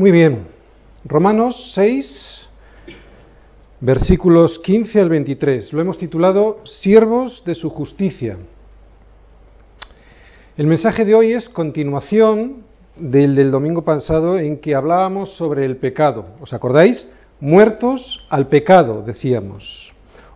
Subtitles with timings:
[0.00, 0.46] Muy bien.
[1.04, 2.48] Romanos 6,
[3.82, 5.74] versículos 15 al 23.
[5.74, 8.38] Lo hemos titulado Siervos de su justicia.
[10.56, 12.64] El mensaje de hoy es continuación
[12.96, 16.24] del del domingo pasado en que hablábamos sobre el pecado.
[16.40, 17.06] ¿Os acordáis?
[17.38, 19.92] Muertos al pecado, decíamos.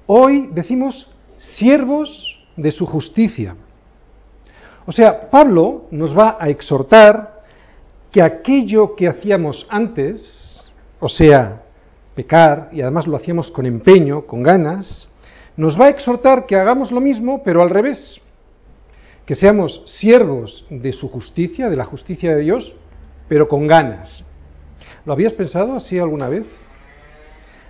[0.07, 3.57] Hoy decimos siervos de su justicia.
[4.85, 7.34] O sea, Pablo nos va a exhortar
[8.15, 11.63] que aquello que hacíamos antes, o sea,
[12.14, 15.09] pecar, y además lo hacíamos con empeño, con ganas,
[15.57, 18.21] nos va a exhortar que hagamos lo mismo, pero al revés,
[19.27, 22.72] que seamos siervos de su justicia, de la justicia de Dios,
[23.27, 24.22] pero con ganas.
[25.05, 26.44] ¿Lo habías pensado así alguna vez?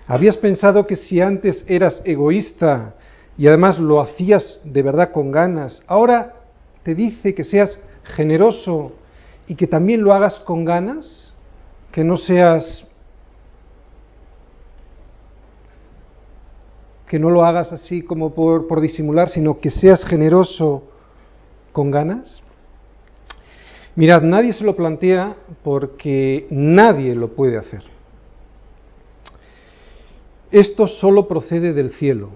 [0.07, 2.97] ¿Habías pensado que si antes eras egoísta
[3.39, 6.35] y además lo hacías de verdad con ganas, ahora
[6.83, 8.93] te dice que seas generoso
[9.47, 11.33] y que también lo hagas con ganas,
[11.93, 12.87] que no seas
[17.09, 20.85] que no lo hagas así como por, por disimular, sino que seas generoso
[21.73, 22.43] con ganas?
[23.95, 27.85] Mirad, nadie se lo plantea porque nadie lo puede hacer.
[30.51, 32.31] Esto solo procede del cielo.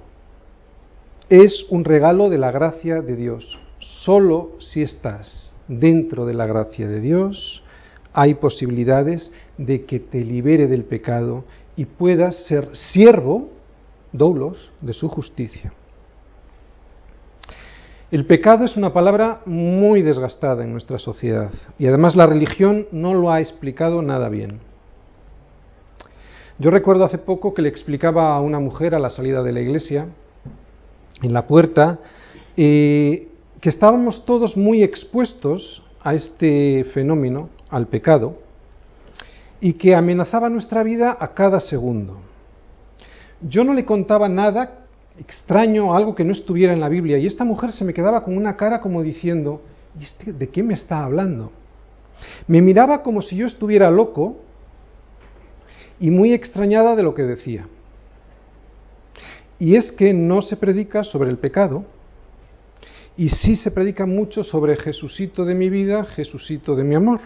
[1.29, 3.59] Es un regalo de la gracia de Dios.
[3.81, 7.63] Solo si estás dentro de la gracia de Dios
[8.13, 11.45] hay posibilidades de que te libere del pecado
[11.77, 13.51] y puedas ser siervo,
[14.13, 15.73] doulos, de su justicia.
[18.11, 23.15] El pecado es una palabra muy desgastada en nuestra sociedad y además la religión no
[23.15, 24.61] lo ha explicado nada bien.
[26.59, 29.61] Yo recuerdo hace poco que le explicaba a una mujer a la salida de la
[29.61, 30.07] iglesia,
[31.23, 32.01] en la puerta,
[32.57, 33.29] eh,
[33.61, 38.39] que estábamos todos muy expuestos a este fenómeno, al pecado,
[39.61, 42.19] y que amenazaba nuestra vida a cada segundo.
[43.41, 44.87] Yo no le contaba nada
[45.19, 48.37] extraño, algo que no estuviera en la Biblia, y esta mujer se me quedaba con
[48.37, 49.63] una cara como diciendo,
[49.99, 51.51] ¿y este de qué me está hablando?
[52.47, 54.37] Me miraba como si yo estuviera loco
[55.99, 57.67] y muy extrañada de lo que decía.
[59.59, 61.85] Y es que no se predica sobre el pecado,
[63.19, 67.19] y sí se predica mucho sobre Jesucito de mi vida, Jesucito de mi amor.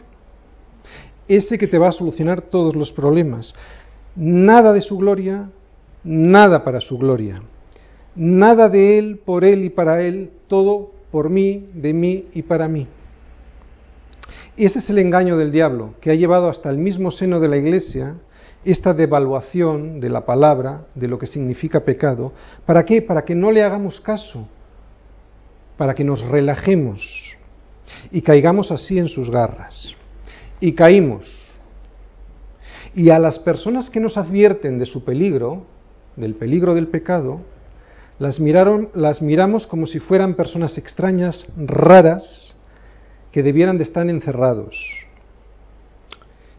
[1.29, 3.55] Ese que te va a solucionar todos los problemas.
[4.17, 5.51] Nada de su gloria,
[6.03, 7.43] nada para su gloria.
[8.17, 12.69] Nada de Él, por Él y para Él, todo por mí, de mí y para
[12.69, 12.87] mí.
[14.57, 17.59] Ese es el engaño del diablo, que ha llevado hasta el mismo seno de la
[17.59, 18.15] Iglesia
[18.65, 22.33] esta devaluación de la palabra, de lo que significa pecado.
[22.65, 23.03] ¿Para qué?
[23.03, 24.47] Para que no le hagamos caso,
[25.77, 27.37] para que nos relajemos
[28.11, 29.95] y caigamos así en sus garras.
[30.61, 31.25] Y caímos.
[32.95, 35.65] Y a las personas que nos advierten de su peligro,
[36.17, 37.41] del peligro del pecado,
[38.19, 42.55] las, miraron, las miramos como si fueran personas extrañas, raras,
[43.33, 44.77] que debieran de estar encerrados.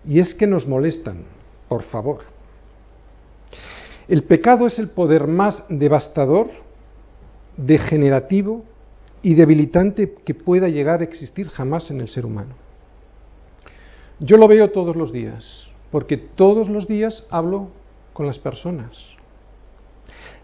[0.06, 1.24] Y es que nos molestan,
[1.70, 2.22] por favor.
[4.08, 6.50] El pecado es el poder más devastador,
[7.56, 8.66] degenerativo
[9.24, 12.54] y debilitante que pueda llegar a existir jamás en el ser humano.
[14.20, 17.70] Yo lo veo todos los días, porque todos los días hablo
[18.12, 19.04] con las personas.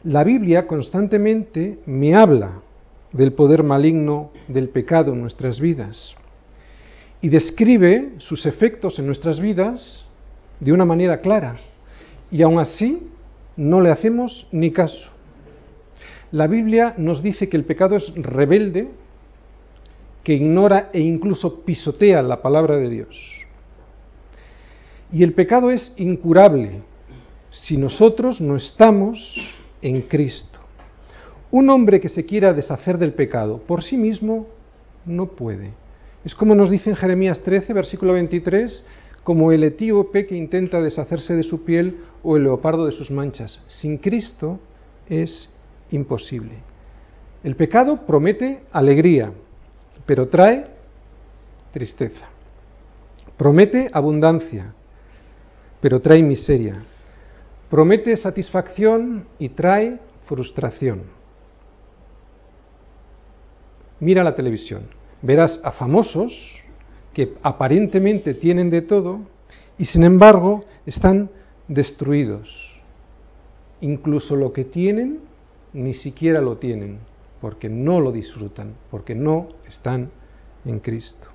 [0.03, 2.62] La Biblia constantemente me habla
[3.12, 6.16] del poder maligno del pecado en nuestras vidas
[7.22, 10.06] y describe sus efectos en nuestras vidas
[10.59, 11.57] de una manera clara.
[12.31, 13.07] Y aún así
[13.57, 15.09] no le hacemos ni caso.
[16.31, 18.90] La Biblia nos dice que el pecado es rebelde,
[20.23, 23.45] que ignora e incluso pisotea la palabra de Dios.
[25.12, 26.81] Y el pecado es incurable
[27.50, 29.18] si nosotros no estamos
[29.81, 30.59] en Cristo.
[31.51, 34.47] Un hombre que se quiera deshacer del pecado por sí mismo
[35.06, 35.72] no puede.
[36.23, 38.84] Es como nos dice en Jeremías 13, versículo 23,
[39.23, 43.63] como el etíope que intenta deshacerse de su piel o el leopardo de sus manchas.
[43.68, 44.59] Sin Cristo
[45.07, 45.50] es
[45.91, 46.53] imposible.
[47.44, 49.31] El pecado promete alegría,
[50.06, 50.65] pero trae
[51.71, 52.27] tristeza.
[53.38, 54.74] Promete abundancia,
[55.81, 56.75] pero trae miseria.
[57.69, 61.03] Promete satisfacción y trae frustración.
[64.00, 64.83] Mira la televisión.
[65.21, 66.33] Verás a famosos
[67.13, 69.19] que aparentemente tienen de todo
[69.77, 71.30] y sin embargo están
[71.68, 72.50] destruidos.
[73.81, 75.29] Incluso lo que tienen
[75.74, 77.00] ni siquiera lo tienen,
[77.42, 80.10] porque no lo disfrutan, porque no están
[80.66, 81.27] en Cristo.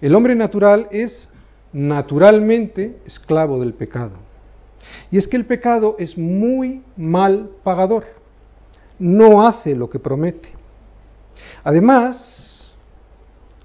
[0.00, 1.28] El hombre natural es
[1.72, 4.12] naturalmente esclavo del pecado.
[5.10, 8.04] Y es que el pecado es muy mal pagador,
[8.98, 10.48] no hace lo que promete.
[11.62, 12.72] Además,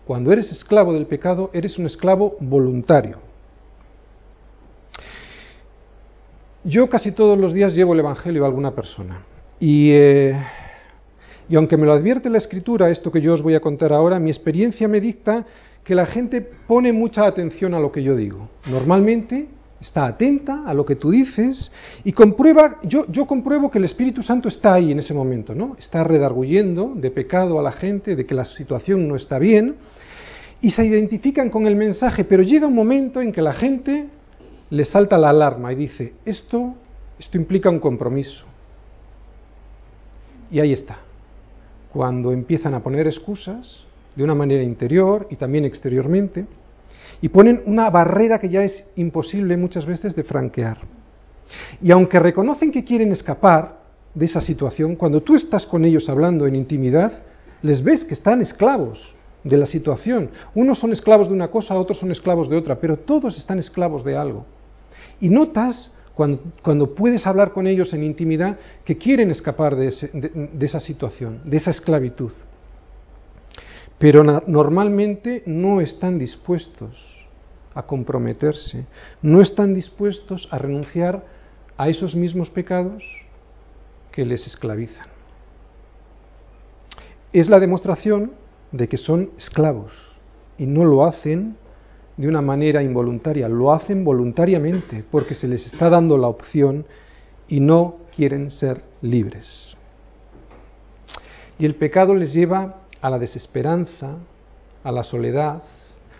[0.05, 3.17] cuando eres esclavo del pecado, eres un esclavo voluntario.
[6.63, 9.21] Yo casi todos los días llevo el Evangelio a alguna persona.
[9.59, 10.35] Y, eh,
[11.47, 14.19] y aunque me lo advierte la Escritura, esto que yo os voy a contar ahora,
[14.19, 15.45] mi experiencia me dicta
[15.83, 18.49] que la gente pone mucha atención a lo que yo digo.
[18.69, 19.47] Normalmente
[19.79, 21.71] está atenta a lo que tú dices
[22.03, 25.75] y comprueba, yo, yo compruebo que el Espíritu Santo está ahí en ese momento, ¿no?
[25.79, 29.75] Está redarguyendo de pecado a la gente, de que la situación no está bien,
[30.59, 34.07] y se identifican con el mensaje, pero llega un momento en que la gente
[34.71, 36.73] le salta la alarma y dice, esto,
[37.19, 38.54] esto implica un compromiso.
[40.51, 40.99] Y ahí está.
[41.91, 46.45] Cuando empiezan a poner excusas, de una manera interior y también exteriormente,
[47.21, 50.77] y ponen una barrera que ya es imposible muchas veces de franquear.
[51.81, 53.79] Y aunque reconocen que quieren escapar
[54.13, 57.11] de esa situación, cuando tú estás con ellos hablando en intimidad,
[57.61, 59.13] les ves que están esclavos
[59.43, 60.29] de la situación.
[60.55, 64.03] Unos son esclavos de una cosa, otros son esclavos de otra, pero todos están esclavos
[64.03, 64.45] de algo.
[65.19, 71.41] Y notas, cuando, puedes hablar con ellos en intimidad, que quieren escapar de esa situación,
[71.43, 72.31] de esa esclavitud
[73.97, 76.95] pero normalmente no están dispuestos
[77.73, 78.85] a comprometerse,
[79.21, 81.23] no están dispuestos a renunciar
[81.77, 83.03] a esos mismos pecados
[84.11, 85.07] que les esclavizan.
[87.33, 88.31] Es la demostración
[88.71, 89.93] de que son esclavos
[90.57, 91.57] y no lo hacen
[92.17, 96.85] de una manera involuntaria, lo hacen voluntariamente porque se les está dando la opción
[97.47, 99.75] y no quieren ser libres.
[101.59, 104.17] Y el pecado les lleva a la desesperanza,
[104.83, 105.63] a la soledad.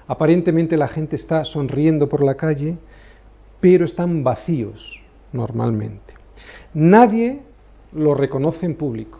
[0.07, 2.77] Aparentemente la gente está sonriendo por la calle,
[3.59, 5.01] pero están vacíos
[5.33, 6.13] normalmente.
[6.73, 7.41] Nadie
[7.93, 9.19] lo reconoce en público,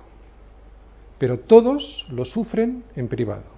[1.18, 3.55] pero todos lo sufren en privado.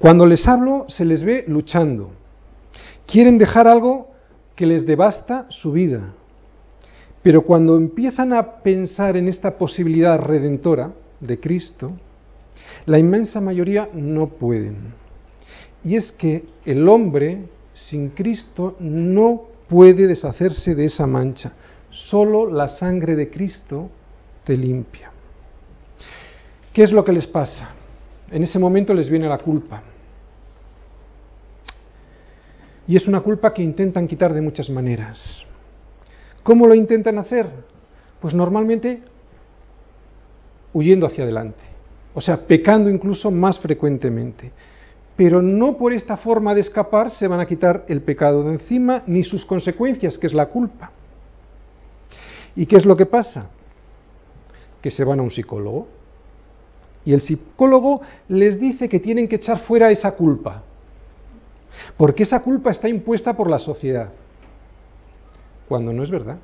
[0.00, 2.10] Cuando les hablo se les ve luchando.
[3.06, 4.10] Quieren dejar algo
[4.56, 6.14] que les devasta su vida.
[7.22, 11.92] Pero cuando empiezan a pensar en esta posibilidad redentora, de Cristo,
[12.86, 14.94] la inmensa mayoría no pueden.
[15.84, 17.44] Y es que el hombre
[17.74, 21.52] sin Cristo no puede deshacerse de esa mancha.
[21.90, 23.90] Solo la sangre de Cristo
[24.44, 25.10] te limpia.
[26.72, 27.70] ¿Qué es lo que les pasa?
[28.30, 29.82] En ese momento les viene la culpa.
[32.90, 35.44] Y es una culpa que intentan quitar de muchas maneras.
[36.42, 37.46] ¿Cómo lo intentan hacer?
[38.20, 39.00] Pues normalmente
[40.72, 41.62] huyendo hacia adelante,
[42.14, 44.50] o sea, pecando incluso más frecuentemente.
[45.14, 49.04] Pero no por esta forma de escapar se van a quitar el pecado de encima
[49.06, 50.90] ni sus consecuencias, que es la culpa.
[52.56, 53.50] ¿Y qué es lo que pasa?
[54.82, 55.86] Que se van a un psicólogo
[57.04, 60.64] y el psicólogo les dice que tienen que echar fuera esa culpa,
[61.96, 64.10] porque esa culpa está impuesta por la sociedad,
[65.68, 66.38] cuando no es verdad.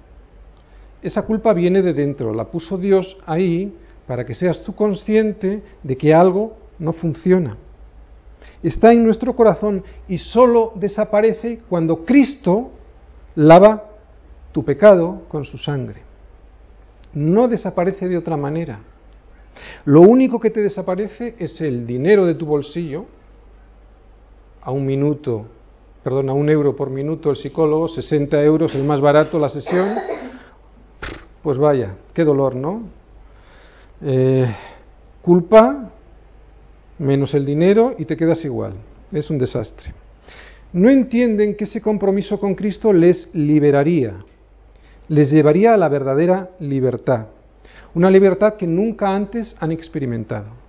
[1.02, 3.74] Esa culpa viene de dentro, la puso Dios ahí
[4.06, 7.56] para que seas tú consciente de que algo no funciona.
[8.62, 12.70] Está en nuestro corazón y solo desaparece cuando Cristo
[13.34, 13.84] lava
[14.52, 16.02] tu pecado con su sangre.
[17.12, 18.80] No desaparece de otra manera.
[19.84, 23.06] Lo único que te desaparece es el dinero de tu bolsillo,
[24.66, 25.46] a un minuto,
[26.02, 29.94] perdón, a un euro por minuto el psicólogo, 60 euros el más barato la sesión.
[31.40, 32.82] Pues vaya, qué dolor, ¿no?
[34.02, 34.52] Eh,
[35.22, 35.92] culpa
[36.98, 38.72] menos el dinero y te quedas igual.
[39.12, 39.94] Es un desastre.
[40.72, 44.14] No entienden que ese compromiso con Cristo les liberaría,
[45.06, 47.26] les llevaría a la verdadera libertad,
[47.94, 50.65] una libertad que nunca antes han experimentado.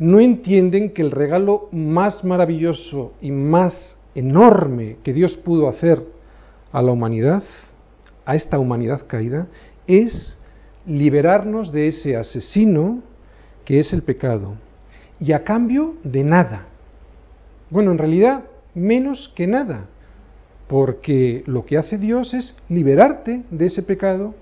[0.00, 6.02] No entienden que el regalo más maravilloso y más enorme que Dios pudo hacer
[6.72, 7.42] a la humanidad,
[8.24, 9.46] a esta humanidad caída,
[9.86, 10.38] es
[10.86, 13.02] liberarnos de ese asesino
[13.66, 14.54] que es el pecado.
[15.18, 16.66] Y a cambio de nada.
[17.68, 19.84] Bueno, en realidad, menos que nada.
[20.66, 24.34] Porque lo que hace Dios es liberarte de ese pecado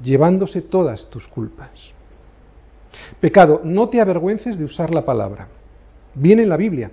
[0.00, 1.92] llevándose todas tus culpas.
[3.20, 5.48] Pecado, no te avergüences de usar la palabra.
[6.14, 6.90] Viene en la Biblia.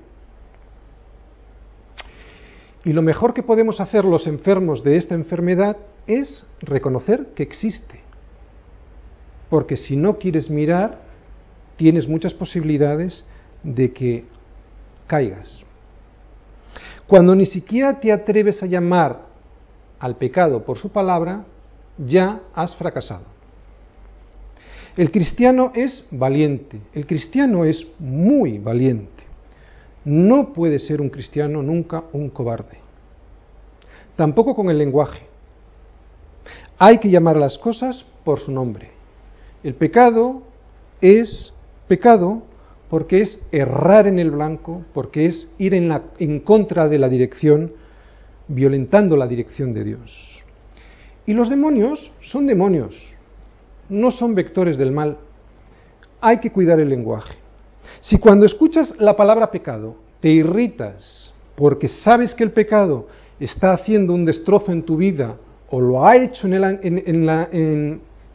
[2.86, 5.78] Y lo mejor que podemos hacer los enfermos de esta enfermedad
[6.08, 8.10] es reconocer que existe
[9.50, 11.00] porque si no quieres mirar,
[11.76, 13.26] tienes muchas posibilidades
[13.64, 14.26] de que
[15.08, 15.64] caigas.
[17.08, 19.28] Cuando ni siquiera te atreves a llamar
[20.00, 21.44] al pecado por su palabra,
[21.98, 23.26] ya has fracasado.
[25.00, 29.24] El cristiano es valiente, el cristiano es muy valiente.
[30.04, 32.80] No puede ser un cristiano nunca un cobarde.
[34.18, 35.22] Tampoco con el lenguaje.
[36.78, 38.90] Hay que llamar a las cosas por su nombre.
[39.64, 40.42] El pecado
[41.00, 41.54] es
[41.88, 42.44] pecado
[42.90, 47.08] porque es errar en el blanco, porque es ir en, la, en contra de la
[47.08, 47.72] dirección,
[48.50, 50.44] violentando la dirección de Dios.
[51.26, 52.98] Y los demonios son demonios,
[53.90, 55.18] no son vectores del mal.
[56.22, 57.36] Hay que cuidar el lenguaje.
[58.02, 63.08] Si cuando escuchas la palabra pecado te irritas porque sabes que el pecado
[63.40, 65.36] está haciendo un destrozo en tu vida
[65.70, 67.50] o lo ha hecho en la,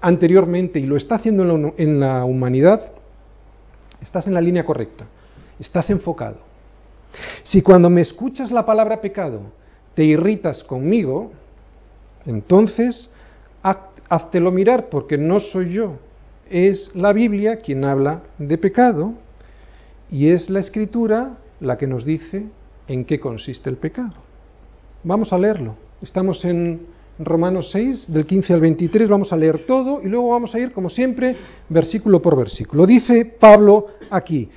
[0.01, 2.93] anteriormente y lo está haciendo en la humanidad,
[4.05, 5.07] Estás en la línea correcta.
[5.59, 6.37] Estás enfocado.
[7.43, 9.41] Si cuando me escuchas la palabra pecado
[9.95, 11.33] te irritas conmigo,
[12.27, 13.09] entonces
[14.09, 15.95] háztelo mirar porque no soy yo.
[16.51, 19.15] Es la Biblia quien habla de pecado
[20.11, 22.47] y es la escritura la que nos dice
[22.89, 24.15] en qué consiste el pecado.
[25.03, 25.77] Vamos a leerlo.
[26.03, 26.87] Estamos en
[27.19, 30.73] Romanos 6, del 15 al 23, vamos a leer todo y luego vamos a ir,
[30.73, 31.37] como siempre,
[31.69, 32.87] versículo por versículo.
[32.87, 34.49] Dice Pablo aquí,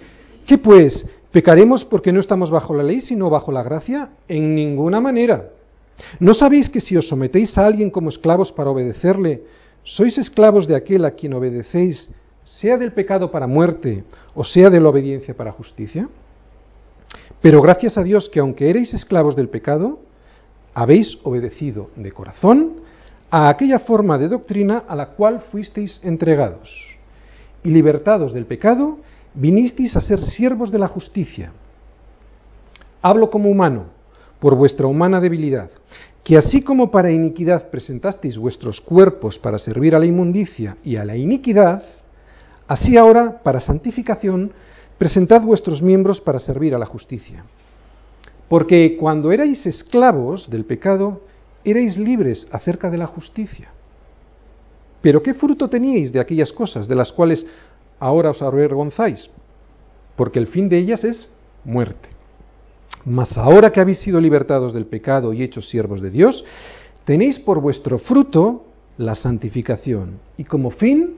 [0.45, 1.05] ¿qué pues?
[1.31, 4.09] ¿Pecaremos porque no estamos bajo la ley, sino bajo la gracia?
[4.27, 5.49] En ninguna manera.
[6.19, 9.43] ¿No sabéis que si os sometéis a alguien como esclavos para obedecerle,
[9.83, 12.09] sois esclavos de aquel a quien obedecéis,
[12.43, 16.07] sea del pecado para muerte o sea de la obediencia para justicia?
[17.41, 19.99] Pero gracias a Dios que aunque erais esclavos del pecado,
[20.73, 22.81] habéis obedecido de corazón
[23.29, 26.69] a aquella forma de doctrina a la cual fuisteis entregados,
[27.63, 28.99] y libertados del pecado,
[29.33, 31.51] vinisteis a ser siervos de la justicia.
[33.01, 33.96] Hablo como humano,
[34.39, 35.69] por vuestra humana debilidad,
[36.23, 41.05] que así como para iniquidad presentasteis vuestros cuerpos para servir a la inmundicia y a
[41.05, 41.83] la iniquidad,
[42.67, 44.51] así ahora, para santificación,
[44.97, 47.45] presentad vuestros miembros para servir a la justicia.
[48.49, 51.21] Porque cuando erais esclavos del pecado,
[51.63, 53.69] erais libres acerca de la justicia.
[55.01, 57.45] Pero ¿qué fruto teníais de aquellas cosas de las cuales
[57.99, 59.29] ahora os avergonzáis?
[60.15, 61.29] Porque el fin de ellas es
[61.63, 62.16] muerte.
[63.07, 66.43] Mas ahora que habéis sido libertados del pecado y hechos siervos de Dios,
[67.05, 68.65] tenéis por vuestro fruto
[68.97, 71.15] la santificación y como fin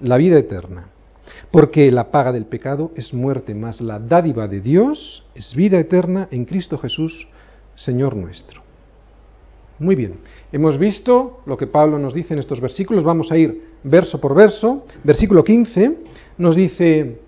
[0.00, 0.88] la vida eterna.
[1.52, 6.26] Porque la paga del pecado es muerte, mas la dádiva de Dios es vida eterna
[6.32, 7.28] en Cristo Jesús,
[7.76, 8.60] Señor nuestro.
[9.78, 10.14] Muy bien,
[10.50, 14.34] hemos visto lo que Pablo nos dice en estos versículos, vamos a ir verso por
[14.34, 14.86] verso.
[15.04, 15.98] Versículo 15
[16.38, 17.20] nos dice,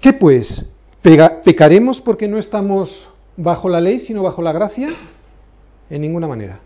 [0.00, 0.66] ¿qué pues?
[1.02, 4.90] ¿Pecaremos porque no estamos bajo la ley, sino bajo la gracia?
[5.88, 6.60] En ninguna manera.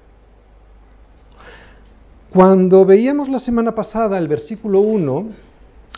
[2.33, 5.27] Cuando veíamos la semana pasada el versículo 1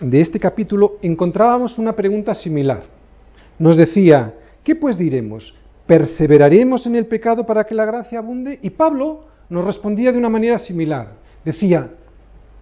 [0.02, 2.82] de este capítulo, encontrábamos una pregunta similar.
[3.58, 5.54] Nos decía, ¿qué pues diremos?
[5.86, 8.58] ¿Perseveraremos en el pecado para que la gracia abunde?
[8.60, 11.14] Y Pablo nos respondía de una manera similar.
[11.42, 11.88] Decía,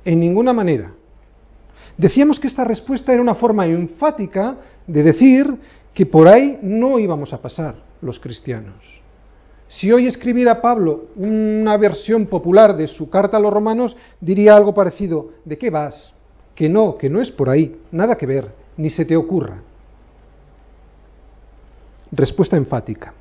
[0.05, 0.93] en ninguna manera.
[1.97, 5.55] Decíamos que esta respuesta era una forma enfática de decir
[5.93, 8.75] que por ahí no íbamos a pasar los cristianos.
[9.69, 14.75] Si hoy escribiera Pablo una versión popular de su carta a los romanos, diría algo
[14.75, 16.13] parecido, ¿de qué vas?
[16.55, 19.63] Que no, que no es por ahí, nada que ver, ni se te ocurra.
[22.13, 23.15] Respuesta enfática.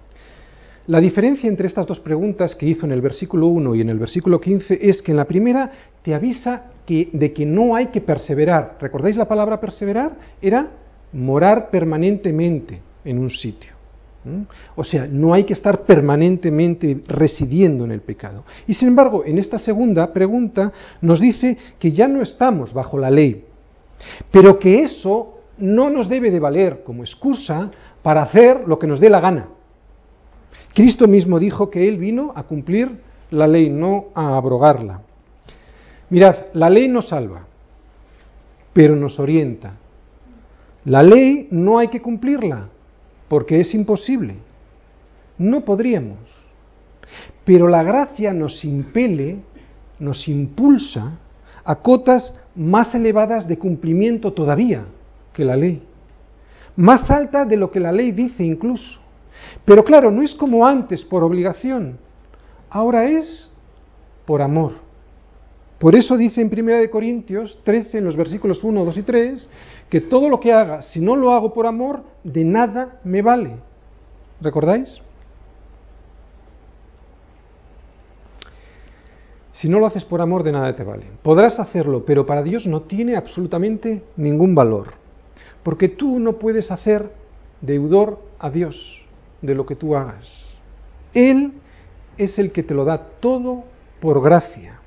[0.88, 4.00] La diferencia entre estas dos preguntas que hizo en el versículo 1 y en el
[4.00, 5.72] versículo 15 es que en la primera
[6.02, 8.78] te avisa que, de que no hay que perseverar.
[8.82, 10.12] ¿Recordáis la palabra perseverar?
[10.42, 10.68] Era
[11.14, 13.72] morar permanentemente en un sitio.
[14.76, 18.44] O sea, no hay que estar permanentemente residiendo en el pecado.
[18.68, 20.72] Y sin embargo, en esta segunda pregunta
[21.02, 23.44] nos dice que ya no estamos bajo la ley,
[24.32, 27.70] pero que eso no nos debe de valer como excusa
[28.02, 29.48] para hacer lo que nos dé la gana.
[30.74, 33.00] Cristo mismo dijo que Él vino a cumplir
[33.30, 35.02] la ley, no a abrogarla.
[36.10, 37.46] Mirad, la ley nos salva,
[38.74, 39.74] pero nos orienta.
[40.86, 42.70] La ley no hay que cumplirla,
[43.28, 44.36] porque es imposible.
[45.38, 46.20] No podríamos.
[47.46, 49.38] Pero la gracia nos impele,
[50.00, 51.20] nos impulsa
[51.64, 54.86] a cotas más elevadas de cumplimiento todavía
[55.34, 55.82] que la ley.
[56.76, 59.03] Más alta de lo que la ley dice incluso.
[59.66, 61.98] Pero claro, no es como antes por obligación.
[62.70, 63.50] Ahora es
[64.26, 64.74] por amor.
[65.80, 69.50] Por eso dice en 1 Corintios 13, en los versículos 1, 2 y 3,
[69.90, 73.58] que todo lo que haga, si no lo hago por amor, de nada me vale.
[74.40, 75.02] ¿Recordáis?
[79.54, 81.06] Si no lo haces por amor, de nada te vale.
[81.22, 84.94] Podrás hacerlo, pero para Dios no tiene absolutamente ningún valor.
[85.64, 87.12] Porque tú no puedes hacer
[87.62, 89.03] deudor a Dios
[89.44, 90.48] de lo que tú hagas.
[91.14, 91.54] Él
[92.18, 93.66] es el que te lo da todo
[94.00, 94.80] por gracia.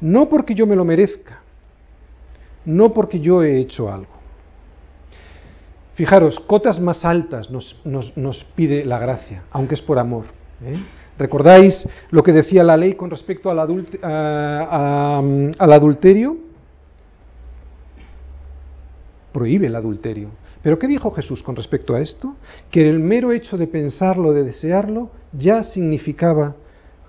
[0.00, 1.40] No porque yo me lo merezca,
[2.66, 4.14] no porque yo he hecho algo.
[5.94, 10.26] Fijaros, cotas más altas nos, nos, pide la gracia, aunque es por amor.
[10.62, 10.76] ¿eh?
[11.18, 13.58] ¿Recordáis lo que decía la ley con respecto al,
[15.58, 16.36] al adulterio?
[19.32, 20.28] Prohíbe el adulterio.
[20.66, 22.34] Pero ¿qué dijo Jesús con respecto a esto?
[22.72, 26.56] Que el mero hecho de pensarlo, de desearlo, ya significaba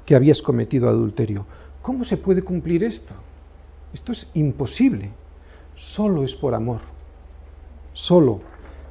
[0.06, 1.44] que habías cometido adulterio.
[1.82, 3.16] ¿Cómo se puede cumplir esto?
[3.92, 5.10] Esto es imposible.
[5.76, 6.82] Solo es por amor.
[7.94, 8.42] Solo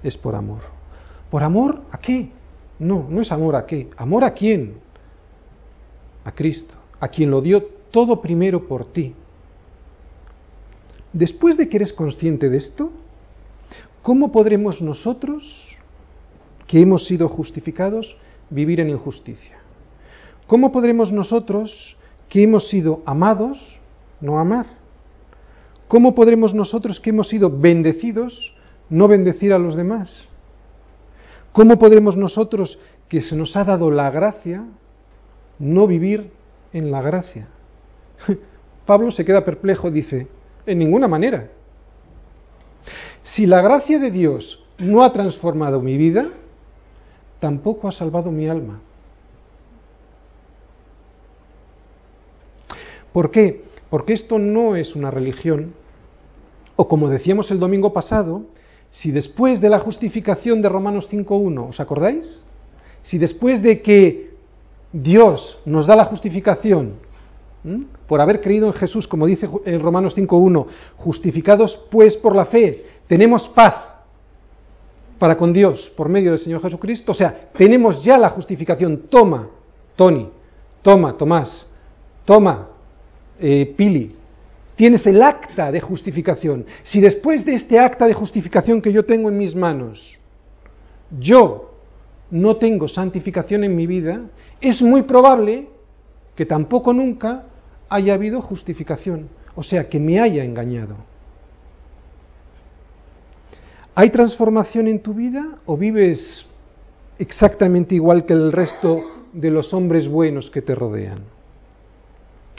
[0.03, 0.63] es por amor.
[1.31, 2.33] ¿Por amor a qué?
[2.81, 3.89] No, no es amor a qué.
[3.97, 4.79] ¿Amor a quién?
[6.25, 9.15] A Cristo, a quien lo dio todo primero por ti.
[11.13, 12.91] Después de que eres consciente de esto,
[14.07, 15.43] ¿cómo podremos nosotros,
[16.69, 18.17] que hemos sido justificados,
[18.51, 19.57] vivir en injusticia?
[20.47, 21.97] ¿Cómo podremos nosotros,
[22.29, 23.59] que hemos sido amados,
[24.21, 24.67] no amar?
[25.89, 28.55] ¿Cómo podremos nosotros, que hemos sido bendecidos,
[28.89, 30.09] no bendecir a los demás?
[31.51, 34.67] ¿Cómo podremos nosotros, que se nos ha dado la gracia,
[35.59, 36.31] no vivir
[36.73, 37.49] en la gracia?
[38.87, 40.29] Pablo se queda perplejo, dice,
[40.65, 41.51] en ninguna manera.
[43.35, 46.29] Si la gracia de Dios no ha transformado mi vida,
[47.41, 48.81] tampoco ha salvado mi alma.
[53.13, 53.65] ¿Por qué?
[53.91, 55.75] Porque esto no es una religión,
[56.77, 58.43] o como decíamos el domingo pasado,
[58.91, 62.45] si después de la justificación de Romanos 5.1, ¿os acordáis?
[63.03, 64.31] Si después de que
[64.93, 66.95] Dios nos da la justificación
[68.07, 72.85] por haber creído en Jesús, como dice en Romanos 5.1, justificados pues por la fe,
[73.07, 73.75] tenemos paz
[75.19, 79.49] para con Dios por medio del Señor Jesucristo, o sea, tenemos ya la justificación, toma,
[79.97, 80.29] Tony,
[80.83, 81.67] toma, Tomás,
[82.25, 82.69] toma,
[83.39, 84.15] eh, Pili,
[84.75, 86.67] tienes el acta de justificación.
[86.85, 90.19] Si después de este acta de justificación que yo tengo en mis manos,
[91.19, 91.73] yo
[92.31, 94.21] no tengo santificación en mi vida,
[94.61, 95.69] es muy probable
[96.35, 97.45] que tampoco nunca
[97.89, 100.97] haya habido justificación, o sea, que me haya engañado.
[103.99, 106.45] ¿Hay transformación en tu vida o vives
[107.19, 109.01] exactamente igual que el resto
[109.33, 111.21] de los hombres buenos que te rodean?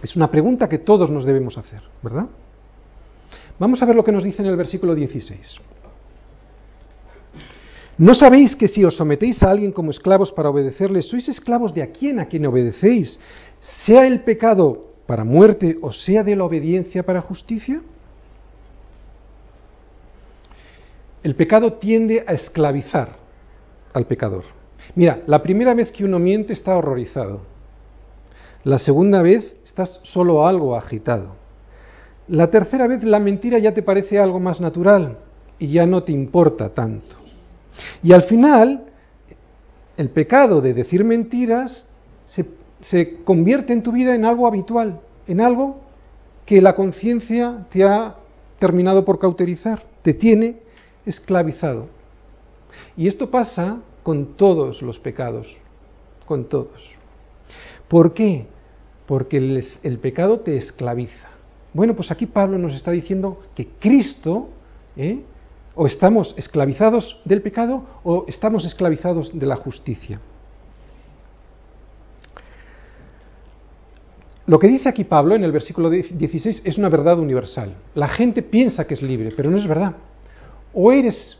[0.02, 2.26] Es una pregunta que todos nos debemos hacer, ¿verdad?
[3.60, 5.60] Vamos a ver lo que nos dice en el versículo 16.
[8.00, 11.84] ¿No sabéis que si os sometéis a alguien como esclavos para obedecerle, sois esclavos de
[11.84, 13.19] a quién a quien obedecéis,
[13.86, 17.84] sea el pecado para muerte o sea de la obediencia para justicia?
[21.24, 23.18] El pecado tiende a esclavizar
[23.94, 24.44] al pecador.
[24.96, 27.42] Mira, la primera vez que uno miente está horrorizado.
[28.64, 31.36] La segunda vez estás solo algo agitado.
[32.28, 35.18] La tercera vez la mentira ya te parece algo más natural
[35.60, 37.16] y ya no te importa tanto.
[38.04, 38.84] Y al final,
[39.96, 41.88] el pecado de decir mentiras
[42.26, 42.46] se,
[42.82, 45.80] se convierte en tu vida en algo habitual, en algo
[46.46, 48.16] que la conciencia te ha
[48.60, 50.67] terminado por cauterizar, te tiene
[51.08, 51.88] esclavizado.
[52.96, 55.48] Y esto pasa con todos los pecados,
[56.26, 56.82] con todos.
[57.88, 58.46] ¿Por qué?
[59.08, 59.38] porque
[59.84, 61.30] el, pecado te esclaviza.
[61.74, 64.50] Bueno, pues aquí Pablo nos está diciendo que Cristo,
[64.98, 65.22] ¿eh?
[65.76, 70.20] o estamos esclavizados del pecado o estamos esclavizados de la justicia.
[74.46, 77.76] Lo que dice aquí Pablo en el versículo 16 es una verdad universal.
[77.96, 79.96] La gente piensa que es libre, pero no es verdad.
[80.80, 81.40] O eres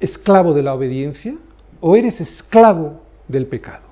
[0.00, 1.36] esclavo de la obediencia
[1.80, 3.84] o eres esclavo del pecado.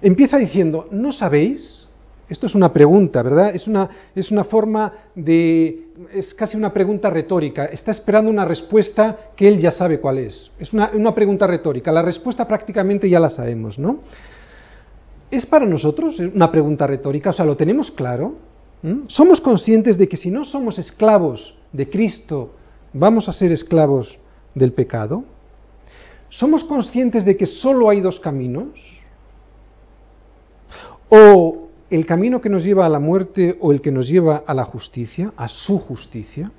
[0.00, 1.88] Empieza diciendo, ¿no sabéis?
[2.28, 3.56] Esto es una pregunta, ¿verdad?
[3.56, 5.88] Es una, es una forma de...
[6.12, 7.64] es casi una pregunta retórica.
[7.64, 10.52] Está esperando una respuesta que él ya sabe cuál es.
[10.60, 11.90] Es una, una pregunta retórica.
[11.90, 13.98] La respuesta prácticamente ya la sabemos, ¿no?
[15.28, 17.30] ¿Es para nosotros una pregunta retórica?
[17.30, 18.36] O sea, ¿lo tenemos claro?
[18.80, 19.08] ¿Mm?
[19.08, 22.54] ¿Somos conscientes de que si no somos esclavos de Cristo,
[22.94, 24.16] vamos a ser esclavos
[24.54, 25.24] del pecado?
[26.30, 28.70] ¿Somos conscientes de que solo hay dos caminos?
[31.08, 34.54] o el camino que nos lleva a la muerte o el que nos lleva a
[34.54, 36.50] la justicia, a su justicia?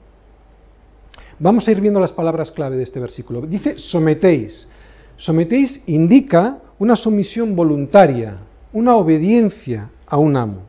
[1.40, 3.42] Vamos a ir viendo las palabras clave de este versículo.
[3.42, 4.70] Dice sometéis.
[5.18, 8.38] Sometéis indica una sumisión voluntaria,
[8.72, 10.62] una obediencia a un amo.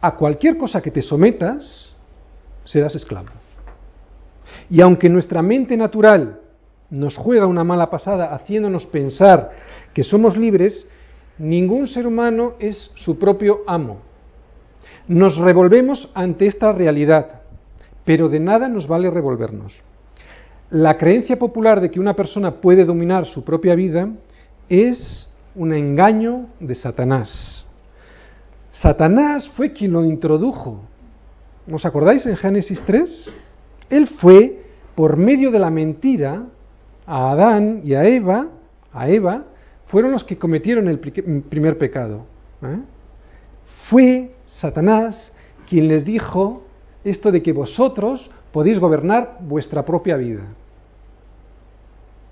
[0.00, 1.92] A cualquier cosa que te sometas,
[2.64, 3.37] serás esclavo.
[4.70, 6.40] Y aunque nuestra mente natural
[6.90, 9.50] nos juega una mala pasada haciéndonos pensar
[9.94, 10.86] que somos libres,
[11.38, 13.98] ningún ser humano es su propio amo.
[15.06, 17.40] Nos revolvemos ante esta realidad,
[18.04, 19.74] pero de nada nos vale revolvernos.
[20.70, 24.08] La creencia popular de que una persona puede dominar su propia vida
[24.68, 27.66] es un engaño de Satanás.
[28.72, 30.82] Satanás fue quien lo introdujo.
[31.70, 33.32] ¿Os acordáis en Génesis 3?
[33.90, 34.62] Él fue,
[34.94, 36.44] por medio de la mentira,
[37.06, 38.48] a Adán y a Eva,
[38.92, 39.44] a Eva,
[39.86, 42.26] fueron los que cometieron el primer pecado.
[42.62, 42.80] ¿eh?
[43.88, 45.32] Fue Satanás
[45.68, 46.64] quien les dijo
[47.04, 50.42] esto de que vosotros podéis gobernar vuestra propia vida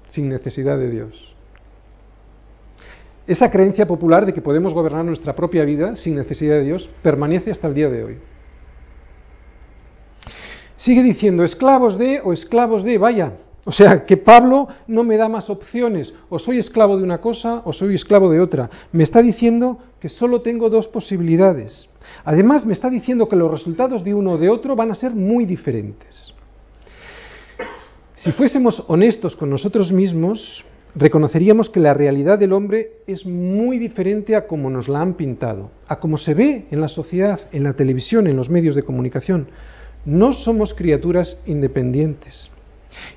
[0.09, 1.35] sin necesidad de Dios.
[3.27, 7.51] Esa creencia popular de que podemos gobernar nuestra propia vida sin necesidad de Dios permanece
[7.51, 8.19] hasta el día de hoy.
[10.77, 13.33] Sigue diciendo esclavos de o esclavos de, vaya,
[13.65, 17.63] o sea, que Pablo no me da más opciones, o soy esclavo de una cosa
[17.65, 18.71] o soy esclavo de otra.
[18.93, 21.89] Me está diciendo que solo tengo dos posibilidades.
[22.25, 25.17] Además, me está diciendo que los resultados de uno o de otro van a ser
[25.17, 26.33] muy diferentes.
[28.15, 34.37] Si fuésemos honestos con nosotros mismos, reconoceríamos que la realidad del hombre es muy diferente
[34.37, 37.73] a como nos la han pintado, a como se ve en la sociedad, en la
[37.73, 39.49] televisión, en los medios de comunicación.
[40.07, 42.51] No somos criaturas independientes.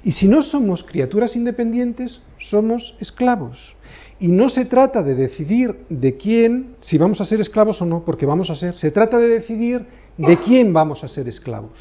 [0.03, 3.75] Y si no somos criaturas independientes, somos esclavos.
[4.19, 8.03] Y no se trata de decidir de quién, si vamos a ser esclavos o no,
[8.03, 9.85] porque vamos a ser, se trata de decidir
[10.17, 11.71] de quién vamos a ser esclavos.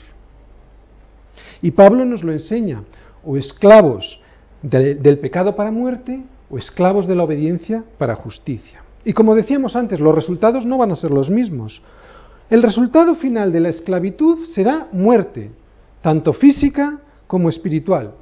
[1.62, 2.84] Y Pablo nos lo enseña,
[3.24, 4.20] o esclavos
[4.62, 8.82] del pecado para muerte, o esclavos de la obediencia para justicia.
[9.04, 11.82] Y como decíamos antes, los resultados no van a ser los mismos.
[12.50, 15.50] El resultado final de la esclavitud será muerte,
[16.00, 18.12] tanto física como espiritual.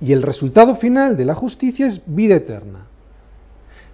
[0.00, 2.86] Y el resultado final de la justicia es vida eterna.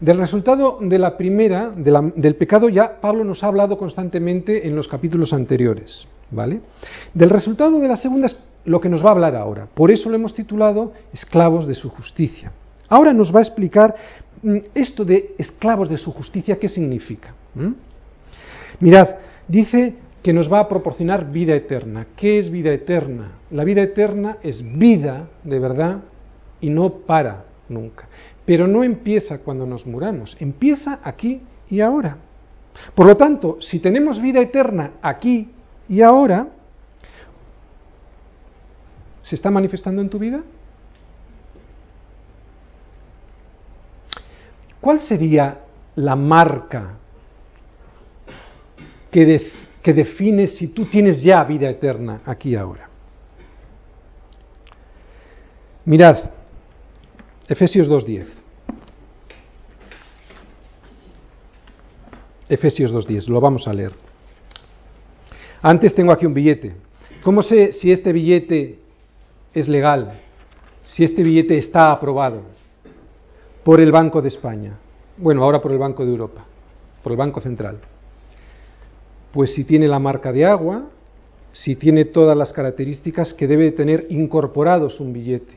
[0.01, 4.89] Del resultado de la primera, del pecado, ya Pablo nos ha hablado constantemente en los
[4.89, 6.07] capítulos anteriores.
[6.31, 6.61] ¿vale?
[7.13, 9.69] Del resultado de la segunda es lo que nos va a hablar ahora.
[9.73, 12.51] Por eso lo hemos titulado Esclavos de su justicia.
[12.89, 13.95] Ahora nos va a explicar
[14.43, 17.35] mm, esto de esclavos de su justicia, qué significa.
[18.81, 19.17] Mirad,
[19.49, 22.07] dice que nos va a proporcionar vida eterna.
[22.17, 23.33] ¿Qué es vida eterna?
[23.51, 25.99] La vida eterna es vida de verdad
[26.61, 28.09] y no para nunca.
[28.45, 32.17] Pero no empieza cuando nos muramos, empieza aquí y ahora.
[32.95, 35.51] Por lo tanto, si tenemos vida eterna aquí
[35.89, 36.49] y ahora,
[39.23, 40.41] ¿se está manifestando en tu vida?
[44.81, 45.61] ¿Cuál sería
[45.97, 46.99] la marca
[49.13, 52.89] que, define si tú tienes ya vida eterna aquí ahora.
[55.85, 56.31] Mirad,
[57.47, 58.27] Efesios 2.10.
[62.49, 63.93] Efesios 2.10, lo vamos a leer.
[65.61, 66.75] Antes tengo aquí un billete.
[67.23, 68.79] ¿Cómo sé si este billete
[69.55, 70.21] es legal?
[70.85, 72.43] Si este billete está aprobado
[73.63, 74.79] por el Banco de España.
[75.17, 76.45] Bueno, ahora por el Banco de Europa,
[77.03, 77.79] por el Banco Central
[79.33, 80.89] pues si tiene la marca de agua,
[81.53, 85.55] si tiene todas las características que debe tener incorporados un billete.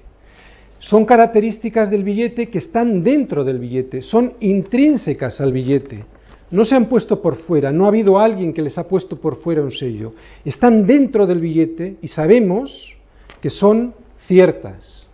[0.80, 6.06] Son características del billete que están dentro del billete, son intrínsecas al billete.
[6.52, 9.38] No se han puesto por fuera, no ha habido alguien que les ha puesto por
[9.38, 10.14] fuera un sello.
[10.44, 12.96] Están dentro del billete y sabemos
[13.42, 13.94] que son
[14.28, 15.08] ciertas.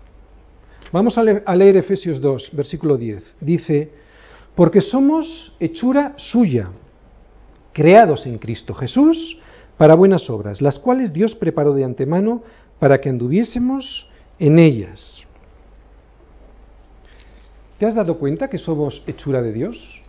[0.91, 1.23] Vamos a
[1.55, 3.35] leer, Efesios 2, versículo 10.
[3.39, 3.89] Dice,
[4.55, 6.69] porque somos hechura suya
[7.73, 9.37] creados en Cristo Jesús
[9.77, 12.43] para buenas obras, las cuales Dios preparó de antemano
[12.79, 14.07] para que anduviésemos
[14.39, 15.23] en ellas.
[17.77, 20.01] ¿Te has dado cuenta que somos hechura de Dios?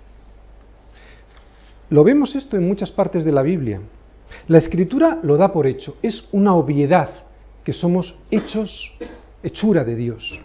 [1.88, 3.81] Lo vemos esto en muchas partes de la Biblia.
[4.48, 7.11] La escritura lo da por hecho, es una obviedad
[7.64, 8.92] que somos hechos,
[9.42, 10.40] hechura de Dios.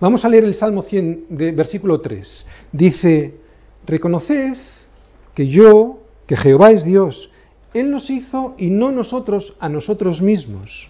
[0.00, 2.46] Vamos a leer el Salmo 100, de, versículo 3.
[2.72, 3.34] Dice,
[3.86, 4.58] reconoced
[5.34, 5.99] que yo,
[6.30, 7.28] que Jehová es Dios.
[7.74, 10.88] Él nos hizo y no nosotros a nosotros mismos.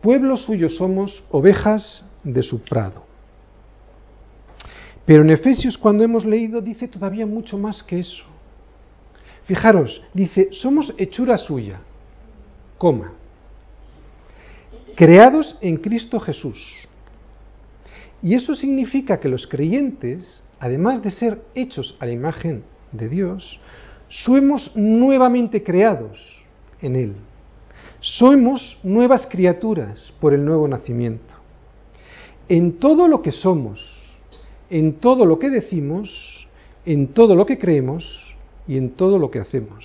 [0.00, 3.04] Pueblo suyo somos, ovejas de su prado.
[5.04, 8.24] Pero en Efesios cuando hemos leído dice todavía mucho más que eso.
[9.44, 11.80] Fijaros, dice, somos hechura suya,
[12.78, 13.12] coma,
[14.94, 16.58] creados en Cristo Jesús.
[18.22, 23.60] Y eso significa que los creyentes, además de ser hechos a la imagen de Dios,
[24.08, 26.18] somos nuevamente creados
[26.80, 27.16] en Él.
[28.00, 31.34] Somos nuevas criaturas por el nuevo nacimiento.
[32.48, 33.80] En todo lo que somos,
[34.70, 36.46] en todo lo que decimos,
[36.84, 38.34] en todo lo que creemos
[38.68, 39.84] y en todo lo que hacemos.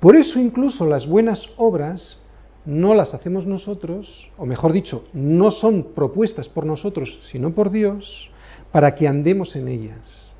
[0.00, 2.18] Por eso incluso las buenas obras
[2.64, 8.28] no las hacemos nosotros, o mejor dicho, no son propuestas por nosotros, sino por Dios,
[8.72, 10.32] para que andemos en ellas.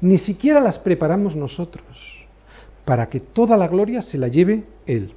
[0.00, 2.21] Ni siquiera las preparamos nosotros,
[2.84, 5.12] para que toda la gloria se la lleve Él.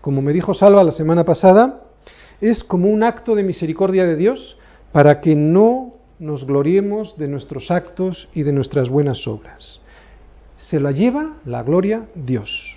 [0.00, 1.82] Como me dijo Salva la semana pasada,
[2.40, 4.56] es como un acto de misericordia de Dios
[4.92, 9.80] para que no nos gloriemos de nuestros actos y de nuestras buenas obras.
[10.56, 12.76] Se la lleva la gloria Dios.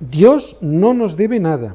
[0.00, 1.74] Dios no nos debe nada.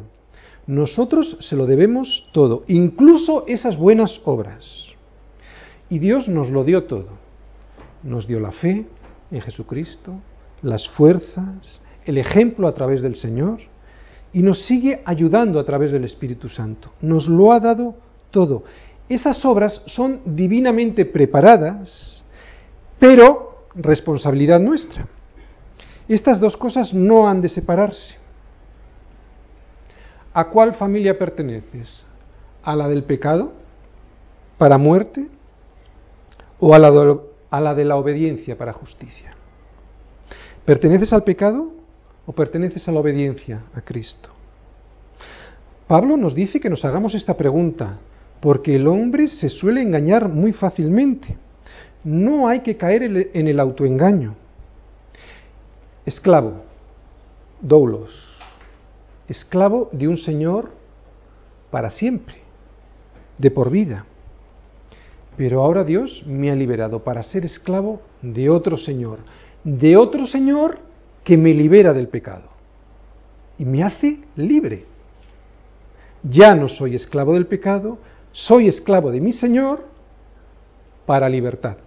[0.66, 4.88] Nosotros se lo debemos todo, incluso esas buenas obras.
[5.90, 7.10] Y Dios nos lo dio todo.
[8.02, 8.86] Nos dio la fe
[9.30, 10.14] en Jesucristo,
[10.64, 13.60] las fuerzas, el ejemplo a través del Señor,
[14.32, 16.92] y nos sigue ayudando a través del Espíritu Santo.
[17.02, 17.96] Nos lo ha dado
[18.32, 18.64] todo.
[19.08, 22.26] Esas obras son divinamente preparadas,
[22.98, 25.08] pero responsabilidad nuestra.
[26.08, 28.16] Estas dos cosas no han de separarse.
[30.34, 32.08] ¿A cuál familia perteneces?
[32.64, 33.54] ¿A la del pecado
[34.58, 35.28] para muerte
[36.60, 39.36] o a la de, la obediencia para justicia?
[40.66, 41.74] ¿Perteneces al pecado
[42.26, 44.30] o perteneces a la obediencia a Cristo?
[45.88, 48.00] Pablo nos dice que nos hagamos esta pregunta,
[48.40, 51.36] porque el hombre se suele engañar muy fácilmente.
[52.04, 54.36] No hay que caer en el autoengaño
[56.06, 56.64] esclavo,
[57.62, 58.12] doulos,
[59.28, 60.72] esclavo de un Señor
[61.72, 62.36] para siempre,
[63.38, 64.06] de por vida.
[65.38, 69.20] Pero ahora Dios me ha liberado para ser esclavo de otro Señor,
[69.64, 70.80] de otro Señor
[71.24, 72.50] que me libera del pecado
[73.58, 74.86] y me hace libre.
[76.24, 77.98] Ya no soy esclavo del pecado,
[78.32, 79.86] soy esclavo de mi Señor
[81.06, 81.78] para libertad.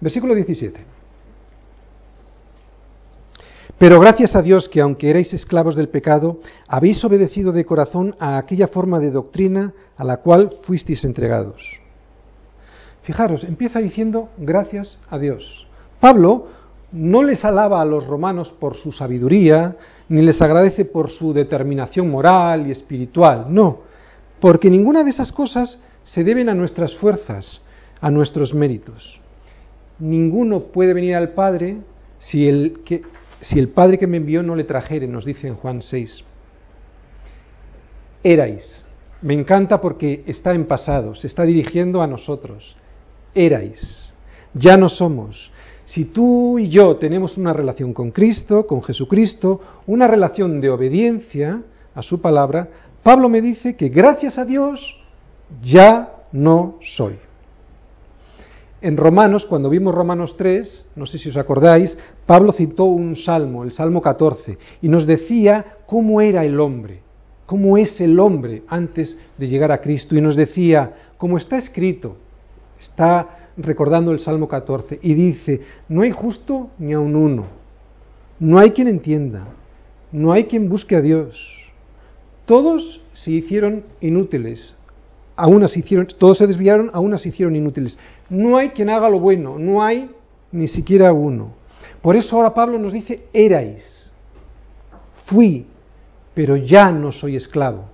[0.00, 0.80] Versículo 17.
[3.78, 8.36] Pero gracias a Dios que aunque erais esclavos del pecado, habéis obedecido de corazón a
[8.38, 11.81] aquella forma de doctrina a la cual fuisteis entregados.
[13.02, 15.66] Fijaros, empieza diciendo gracias a Dios.
[16.00, 16.48] Pablo
[16.92, 19.76] no les alaba a los romanos por su sabiduría,
[20.08, 23.80] ni les agradece por su determinación moral y espiritual, no,
[24.40, 27.60] porque ninguna de esas cosas se deben a nuestras fuerzas,
[28.00, 29.22] a nuestros méritos
[30.02, 31.78] ninguno puede venir al Padre
[32.18, 33.02] si el, que,
[33.40, 36.24] si el Padre que me envió no le trajere, nos dice en Juan 6.
[38.24, 38.86] Erais.
[39.22, 42.76] Me encanta porque está en pasado, se está dirigiendo a nosotros.
[43.34, 44.12] Erais.
[44.54, 45.50] Ya no somos.
[45.84, 51.62] Si tú y yo tenemos una relación con Cristo, con Jesucristo, una relación de obediencia
[51.94, 52.68] a su palabra,
[53.02, 54.80] Pablo me dice que gracias a Dios
[55.60, 57.18] ya no soy.
[58.80, 63.62] En Romanos, cuando vimos Romanos 3, no sé si os acordáis, Pablo citó un salmo,
[63.62, 67.00] el Salmo 14, y nos decía cómo era el hombre,
[67.46, 72.16] cómo es el hombre antes de llegar a Cristo, y nos decía, como está escrito,
[72.82, 77.44] está recordando el Salmo 14, y dice, no hay justo ni a un uno,
[78.38, 79.46] no hay quien entienda,
[80.10, 81.38] no hay quien busque a Dios,
[82.44, 84.76] todos se hicieron inútiles,
[85.36, 87.98] aún así hicieron, todos se desviaron, aún así hicieron inútiles.
[88.28, 90.10] No hay quien haga lo bueno, no hay
[90.50, 91.52] ni siquiera uno.
[92.00, 94.12] Por eso ahora Pablo nos dice, erais,
[95.26, 95.66] fui,
[96.34, 97.84] pero ya no soy esclavo.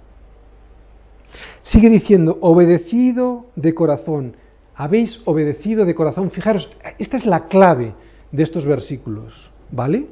[1.62, 4.34] Sigue diciendo, obedecido de corazón,
[4.78, 6.30] habéis obedecido de corazón.
[6.30, 7.92] Fijaros, esta es la clave
[8.32, 9.34] de estos versículos,
[9.70, 10.06] ¿vale?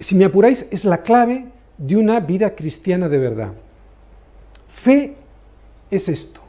[0.00, 1.46] Si me apuráis, es la clave
[1.78, 3.52] de una vida cristiana de verdad.
[4.82, 5.14] Fe
[5.88, 6.40] es esto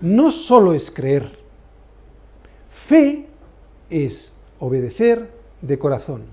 [0.00, 1.30] no solo es creer.
[2.88, 3.26] Fe
[3.88, 6.24] es obedecer de corazón.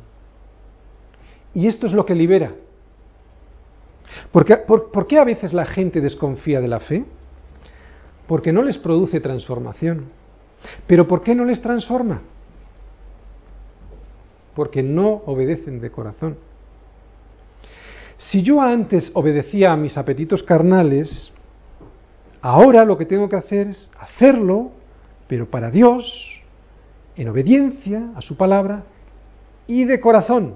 [1.54, 2.54] Y esto es lo que libera.
[4.32, 7.06] ¿Por qué, por qué a veces la gente desconfía de la fe?
[8.26, 10.06] Porque no les produce transformación.
[10.86, 12.22] ¿Pero por qué no les transforma?
[14.56, 16.38] Porque no obedecen de corazón.
[18.18, 21.32] Si yo antes obedecía a mis apetitos carnales,
[22.42, 24.72] Ahora lo que tengo que hacer es hacerlo,
[25.28, 26.42] pero para Dios,
[27.16, 28.84] en obediencia a su palabra
[29.66, 30.56] y de corazón.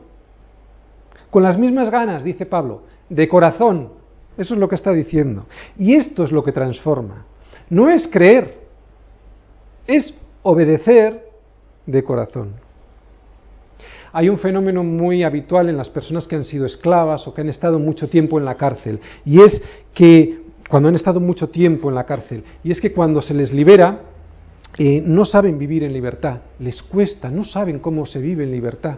[1.29, 3.89] Con las mismas ganas, dice Pablo, de corazón.
[4.37, 5.47] Eso es lo que está diciendo.
[5.77, 7.25] Y esto es lo que transforma.
[7.69, 8.59] No es creer,
[9.87, 10.13] es
[10.43, 11.25] obedecer
[11.85, 12.53] de corazón.
[14.13, 17.49] Hay un fenómeno muy habitual en las personas que han sido esclavas o que han
[17.49, 19.61] estado mucho tiempo en la cárcel, y es
[19.93, 23.53] que cuando han estado mucho tiempo en la cárcel, y es que cuando se les
[23.53, 24.01] libera,
[24.77, 28.97] eh, no saben vivir en libertad, les cuesta, no saben cómo se vive en libertad.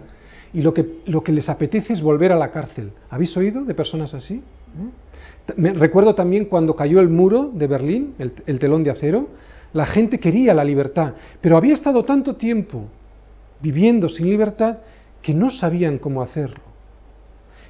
[0.53, 2.91] Y lo que, lo que les apetece es volver a la cárcel.
[3.09, 4.35] ¿Habéis oído de personas así?
[4.35, 5.53] ¿Eh?
[5.57, 9.29] Me, recuerdo también cuando cayó el muro de Berlín, el, el telón de acero,
[9.73, 12.85] la gente quería la libertad, pero había estado tanto tiempo
[13.61, 14.77] viviendo sin libertad
[15.21, 16.63] que no sabían cómo hacerlo.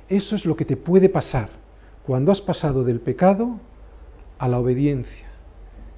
[0.09, 1.49] Eso es lo que te puede pasar
[2.05, 3.59] cuando has pasado del pecado
[4.37, 5.33] a la obediencia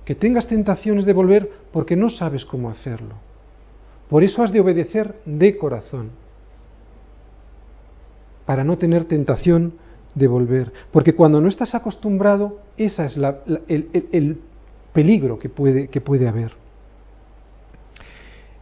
[0.06, 3.15] que tengas tentaciones de volver porque no sabes cómo hacerlo.
[4.10, 6.12] Por eso has de obedecer de corazón,
[8.46, 9.74] para no tener tentación
[10.13, 10.72] de volver.
[10.91, 14.39] Porque cuando no estás acostumbrado, ese es la, el, el,
[14.96, 16.54] peligro que puede, que puede haber.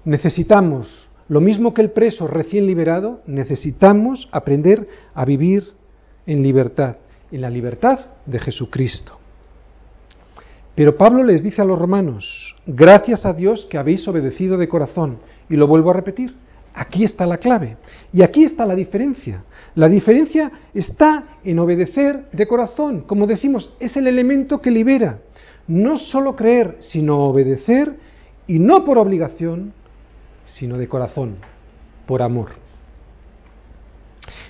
[0.04, 5.74] Necesitamos, lo mismo que el preso recién liberado, necesitamos aprender a vivir
[6.26, 6.98] en libertad,
[7.32, 9.18] en la libertad de Jesucristo.
[10.76, 15.20] Pero Pablo les dice a los romanos, gracias a Dios que habéis obedecido de corazón.
[15.48, 16.34] Y lo vuelvo a repetir,
[16.74, 17.78] aquí está la clave.
[18.12, 19.44] Y aquí está la diferencia.
[19.76, 23.02] La diferencia está en obedecer de corazón.
[23.02, 25.20] Como decimos, es el elemento que libera.
[25.68, 27.96] No solo creer, sino obedecer,
[28.48, 29.74] y no por obligación,
[30.46, 31.38] sino de corazón,
[32.06, 32.50] por amor.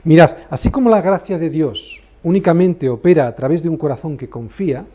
[0.04, 4.30] Mirad, así como la gracia de Dios únicamente opera a través de un corazón que
[4.30, 4.86] confía,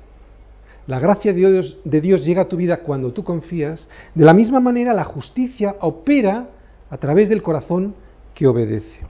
[0.88, 3.86] la gracia de Dios, de Dios, llega a tu vida cuando tú confías.
[4.14, 6.48] De la misma manera, la justicia opera
[6.88, 7.94] a través del corazón
[8.34, 9.00] que obedece.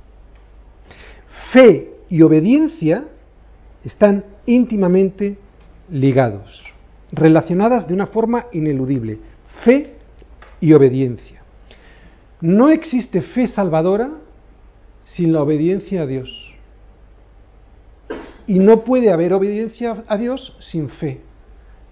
[1.53, 3.05] Fe y obediencia
[3.85, 5.39] están íntimamente
[5.89, 6.65] ligados,
[7.13, 9.19] relacionadas de una forma ineludible.
[9.65, 9.95] Fe
[10.61, 11.43] y obediencia.
[12.41, 14.11] No existe fe salvadora
[15.05, 16.55] sin la obediencia a Dios.
[18.47, 21.21] Y no puede haber obediencia a Dios sin fe.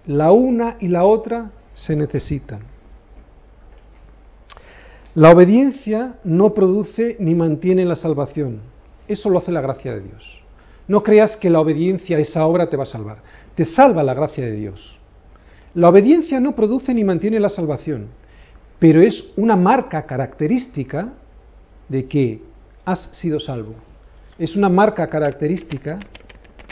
[0.05, 2.61] La una y la otra se necesitan.
[5.13, 8.61] La obediencia no produce ni mantiene la salvación.
[9.07, 10.39] Eso lo hace la gracia de Dios.
[10.87, 13.17] No creas que la obediencia a esa obra te va a salvar.
[13.55, 14.96] Te salva la gracia de Dios.
[15.77, 18.07] La obediencia no produce ni mantiene la salvación,
[18.79, 21.13] pero es una marca característica
[21.87, 22.41] de que
[22.83, 23.75] has sido salvo.
[24.39, 25.99] Es una marca característica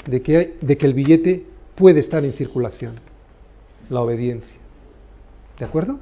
[0.07, 2.95] de que, de que el billete puede estar en circulación
[3.91, 4.57] la obediencia.
[5.59, 5.99] ¿De acuerdo?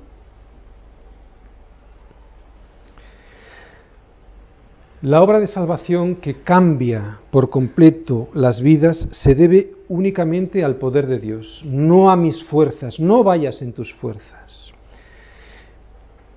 [5.04, 11.08] La obra de salvación que cambia por completo las vidas se debe únicamente al poder
[11.08, 14.72] de Dios, no a mis fuerzas, no vayas en tus fuerzas.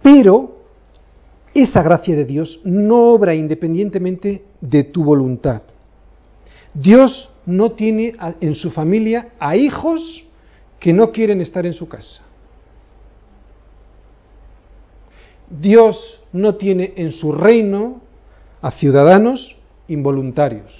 [0.02, 0.56] Pero
[1.54, 5.62] esa gracia de Dios no obra independientemente de tu voluntad.
[6.74, 10.24] Dios no tiene en su familia a hijos
[10.80, 12.24] que no quieren estar en su casa.
[15.48, 18.05] Dios no tiene en su reino
[18.66, 20.72] a ciudadanos involuntarios.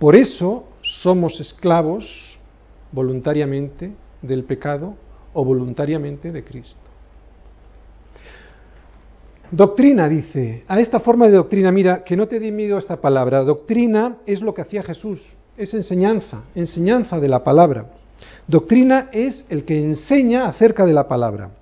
[0.00, 2.36] Por eso somos esclavos
[2.90, 4.96] voluntariamente del pecado
[5.32, 6.80] o voluntariamente de Cristo.
[9.52, 13.44] Doctrina, dice, a esta forma de doctrina, mira, que no te dé miedo esta palabra,
[13.44, 15.24] doctrina es lo que hacía Jesús,
[15.56, 17.86] es enseñanza, enseñanza de la palabra.
[18.48, 21.59] Doctrina es el que enseña acerca de la palabra.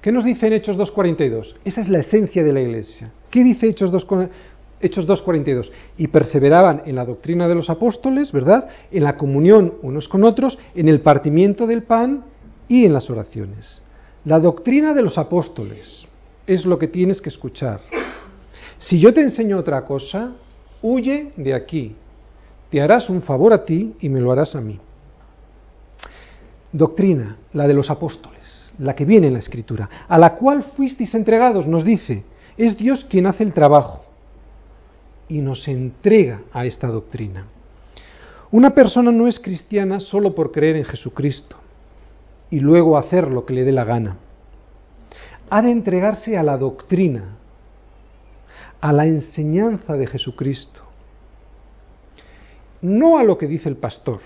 [0.00, 1.56] ¿Qué nos dice en Hechos 2.42?
[1.64, 3.12] Esa es la esencia de la iglesia.
[3.30, 4.30] ¿Qué dice Hechos 2.42?
[4.80, 5.70] Hechos 2.42.
[5.98, 8.68] Y perseveraban en la doctrina de los apóstoles, ¿verdad?
[8.90, 12.24] En la comunión unos con otros, en el partimiento del pan
[12.66, 13.82] y en las oraciones.
[14.24, 16.06] La doctrina de los apóstoles
[16.46, 17.80] es lo que tienes que escuchar.
[18.78, 20.32] Si yo te enseño otra cosa,
[20.80, 21.94] huye de aquí,
[22.70, 24.78] te harás un favor a ti y me lo harás a mí.
[26.72, 28.39] Doctrina, la de los apóstoles,
[28.80, 32.24] la que viene en la escritura, a la cual fuisteis entregados, nos dice,
[32.56, 34.04] es Dios quien hace el trabajo
[35.28, 37.46] y nos entrega a esta doctrina.
[38.50, 41.56] Una persona no es cristiana solo por creer en Jesucristo
[42.50, 44.16] y luego hacer lo que le dé la gana.
[45.48, 47.36] Ha de entregarse a la doctrina,
[48.80, 50.90] a la enseñanza de Jesucristo
[52.82, 54.20] no a lo que dice el pastor,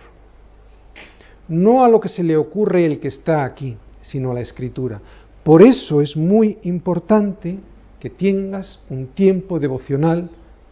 [1.48, 5.00] no a lo que se le ocurre el que está aquí, sino a la escritura.
[5.42, 7.58] Por eso es muy importante
[8.00, 10.30] que tengas un tiempo devocional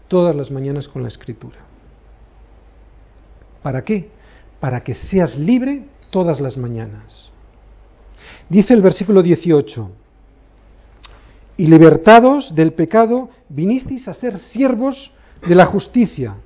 [0.08, 1.58] todas las mañanas con la escritura.
[3.62, 4.08] ¿Para qué?
[4.60, 7.30] Para que seas libre todas las mañanas.
[8.48, 9.90] Dice el versículo 18,
[11.56, 15.12] y libertados del pecado, vinisteis a ser siervos
[15.46, 16.36] de la justicia.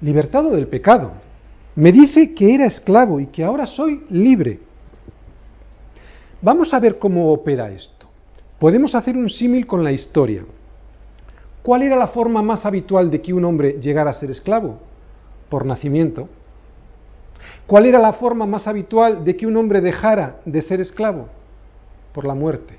[0.00, 1.12] Libertado del pecado.
[1.74, 4.60] Me dice que era esclavo y que ahora soy libre.
[6.42, 8.06] Vamos a ver cómo opera esto.
[8.58, 10.44] Podemos hacer un símil con la historia.
[11.62, 14.78] ¿Cuál era la forma más habitual de que un hombre llegara a ser esclavo?
[15.48, 16.28] Por nacimiento.
[17.68, 21.28] ¿Cuál era la forma más habitual de que un hombre dejara de ser esclavo?
[22.12, 22.76] Por la muerte.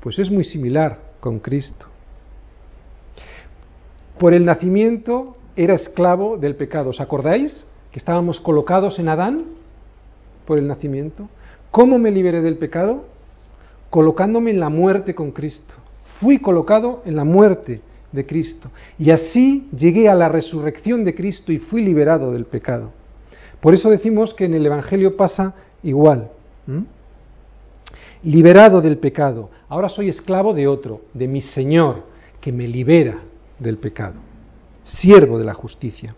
[0.00, 1.86] Pues es muy similar con Cristo.
[4.18, 6.88] Por el nacimiento era esclavo del pecado.
[6.90, 9.44] ¿Os acordáis que estábamos colocados en Adán
[10.46, 11.28] por el nacimiento?
[11.76, 13.04] ¿Cómo me liberé del pecado?
[13.90, 15.74] Colocándome en la muerte con Cristo.
[16.20, 18.70] Fui colocado en la muerte de Cristo.
[18.98, 22.92] Y así llegué a la resurrección de Cristo y fui liberado del pecado.
[23.60, 25.52] Por eso decimos que en el Evangelio pasa
[25.82, 26.30] igual.
[28.22, 29.50] Liberado del pecado.
[29.68, 32.04] Ahora soy esclavo de otro, de mi Señor,
[32.40, 33.18] que me libera
[33.58, 34.14] del pecado.
[34.82, 36.14] Siervo de la justicia.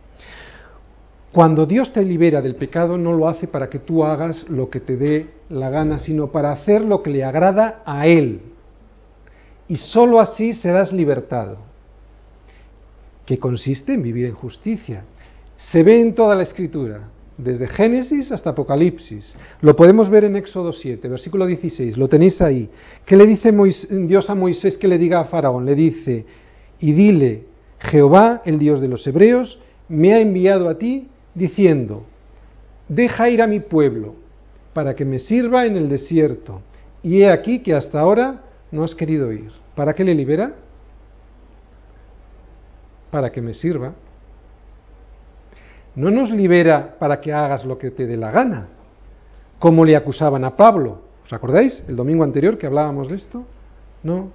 [1.32, 4.78] Cuando Dios te libera del pecado no lo hace para que tú hagas lo que
[4.78, 8.40] te dé la gana, sino para hacer lo que le agrada a Él.
[9.68, 11.59] Y sólo así serás libertado.
[13.26, 15.05] Que consiste en vivir en justicia.
[15.57, 19.34] Se ve en toda la escritura desde Génesis hasta Apocalipsis.
[19.61, 22.68] Lo podemos ver en Éxodo 7, versículo 16, lo tenéis ahí.
[23.07, 23.55] ¿Qué le dice
[23.90, 25.64] Dios a Moisés que le diga a Faraón?
[25.64, 26.26] Le dice,
[26.80, 27.44] y dile,
[27.78, 32.05] Jehová, el Dios de los Hebreos, me ha enviado a ti diciendo,
[32.88, 34.14] deja ir a mi pueblo
[34.78, 36.62] para que me sirva en el desierto.
[37.02, 39.50] Y he aquí que hasta ahora no has querido ir.
[39.74, 40.52] ¿Para qué le libera?
[43.10, 43.92] Para que me sirva
[45.96, 48.68] no nos libera para que hagas lo que te dé la gana,
[49.58, 51.00] como le acusaban a Pablo.
[51.26, 53.44] ¿Os acordáis el domingo anterior que hablábamos de esto?
[54.04, 54.30] No,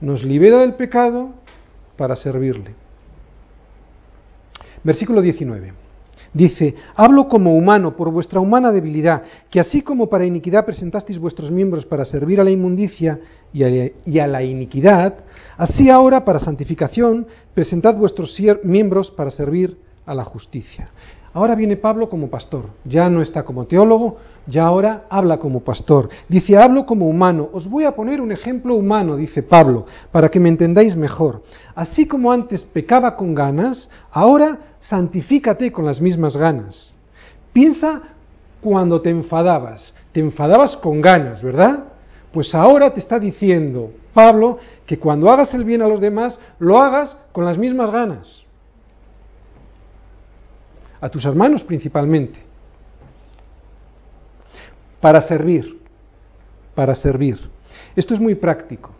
[0.00, 1.32] nos libera del pecado
[1.98, 2.72] para servirle.
[4.82, 5.89] Versículo 19.
[6.32, 11.50] Dice, hablo como humano por vuestra humana debilidad, que así como para iniquidad presentasteis vuestros
[11.50, 13.18] miembros para servir a la inmundicia
[13.52, 15.14] y a la iniquidad,
[15.56, 19.76] así ahora para santificación presentad vuestros miembros para servir
[20.06, 20.88] a la justicia.
[21.32, 26.08] Ahora viene Pablo como pastor, ya no está como teólogo, ya ahora habla como pastor.
[26.28, 27.48] Dice, hablo como humano.
[27.52, 31.42] Os voy a poner un ejemplo humano, dice Pablo, para que me entendáis mejor.
[31.74, 36.92] Así como antes pecaba con ganas, ahora santifícate con las mismas ganas.
[37.52, 38.02] Piensa
[38.60, 39.94] cuando te enfadabas.
[40.12, 41.84] Te enfadabas con ganas, ¿verdad?
[42.32, 46.80] Pues ahora te está diciendo Pablo que cuando hagas el bien a los demás, lo
[46.80, 48.44] hagas con las mismas ganas
[51.00, 52.38] a tus hermanos principalmente,
[55.00, 55.80] para servir,
[56.74, 57.38] para servir.
[57.96, 58.92] Esto es muy práctico.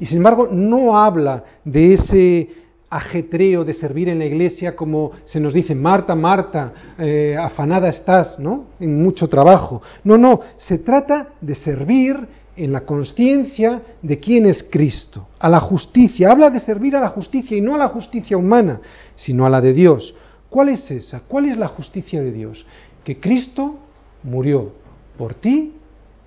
[0.00, 2.48] Y sin embargo, no habla de ese
[2.92, 8.38] ajetreo de servir en la iglesia como se nos dice, Marta, Marta, eh, afanada estás,
[8.38, 8.66] ¿no?
[8.78, 9.80] En mucho trabajo.
[10.04, 12.18] No, no, se trata de servir
[12.54, 16.30] en la conciencia de quién es Cristo, a la justicia.
[16.30, 18.80] Habla de servir a la justicia y no a la justicia humana,
[19.16, 20.14] sino a la de Dios.
[20.50, 21.20] ¿Cuál es esa?
[21.26, 22.66] ¿Cuál es la justicia de Dios?
[23.04, 23.76] Que Cristo
[24.22, 24.72] murió
[25.16, 25.72] por ti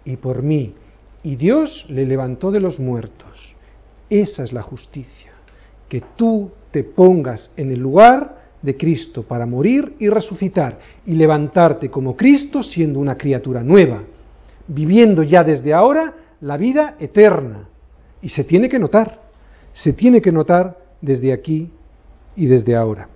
[0.03, 0.73] y por mí,
[1.21, 3.55] y Dios le levantó de los muertos.
[4.09, 5.24] Esa es la justicia,
[5.87, 11.89] que tú te pongas en el lugar de Cristo para morir y resucitar y levantarte
[11.89, 14.03] como Cristo siendo una criatura nueva,
[14.67, 17.69] viviendo ya desde ahora la vida eterna.
[18.21, 19.21] Y se tiene que notar,
[19.73, 21.69] se tiene que notar desde aquí
[22.35, 23.07] y desde ahora.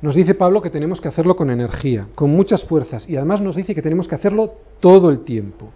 [0.00, 3.56] Nos dice Pablo que tenemos que hacerlo con energía, con muchas fuerzas, y además nos
[3.56, 5.70] dice que tenemos que hacerlo todo el tiempo.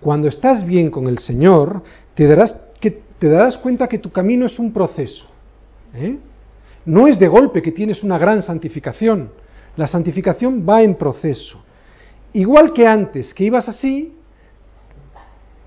[0.00, 1.82] Cuando estás bien con el Señor,
[2.14, 5.26] te darás, que, te darás cuenta que tu camino es un proceso.
[5.94, 6.16] ¿eh?
[6.84, 9.30] No es de golpe que tienes una gran santificación.
[9.76, 11.60] La santificación va en proceso.
[12.32, 14.14] Igual que antes, que ibas así,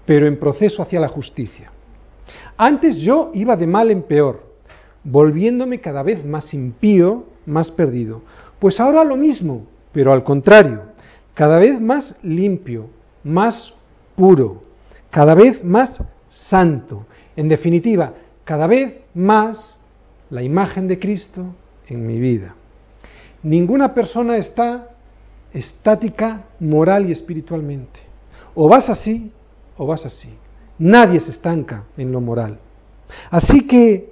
[0.06, 1.72] pero en proceso hacia la justicia.
[2.58, 4.44] Antes yo iba de mal en peor,
[5.04, 8.22] volviéndome cada vez más impío más perdido.
[8.60, 10.82] Pues ahora lo mismo, pero al contrario,
[11.34, 12.90] cada vez más limpio,
[13.24, 13.74] más
[14.16, 14.62] puro,
[15.10, 16.02] cada vez más
[16.32, 17.06] santo.
[17.36, 18.14] En definitiva,
[18.44, 19.80] cada vez más
[20.30, 21.54] la imagen de Cristo
[21.88, 22.56] en mi vida.
[23.44, 24.90] Ninguna persona está
[25.54, 28.00] estática moral y espiritualmente.
[28.56, 29.32] O vas así
[29.78, 30.30] o vas así.
[30.80, 32.60] Nadie se estanca en lo moral.
[33.30, 34.12] Así que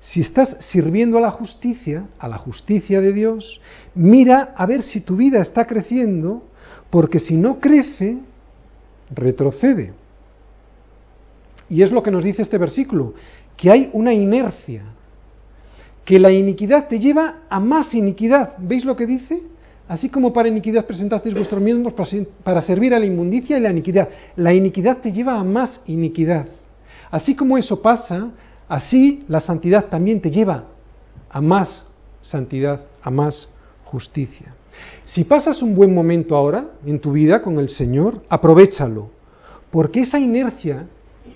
[0.00, 3.60] si estás sirviendo a la justicia, a la justicia de Dios,
[3.94, 6.42] mira a ver si tu vida está creciendo,
[6.90, 8.18] porque si no crece,
[9.10, 9.92] retrocede.
[11.68, 13.14] Y es lo que nos dice este versículo,
[13.56, 14.82] que hay una inercia,
[16.04, 18.54] que la iniquidad te lleva a más iniquidad.
[18.58, 19.42] ¿Veis lo que dice?
[19.88, 21.94] Así como para iniquidad presentasteis vuestros miembros
[22.42, 24.08] para servir a la inmundicia y la iniquidad.
[24.36, 26.46] La iniquidad te lleva a más iniquidad.
[27.10, 28.30] Así como eso pasa,
[28.68, 30.64] así la santidad también te lleva
[31.30, 31.84] a más
[32.22, 33.48] santidad, a más
[33.84, 34.54] justicia.
[35.04, 39.10] Si pasas un buen momento ahora en tu vida con el Señor, aprovechalo,
[39.70, 40.86] porque esa inercia,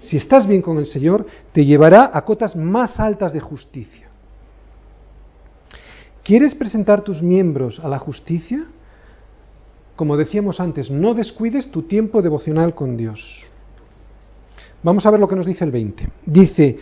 [0.00, 4.08] si estás bien con el Señor, te llevará a cotas más altas de justicia.
[6.22, 8.66] ¿Quieres presentar tus miembros a la justicia?
[9.96, 13.46] Como decíamos antes, no descuides tu tiempo devocional con Dios.
[14.82, 16.08] Vamos a ver lo que nos dice el 20.
[16.26, 16.78] Dice,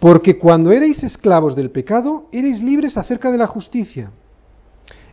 [0.00, 4.10] porque cuando erais esclavos del pecado, erais libres acerca de la justicia.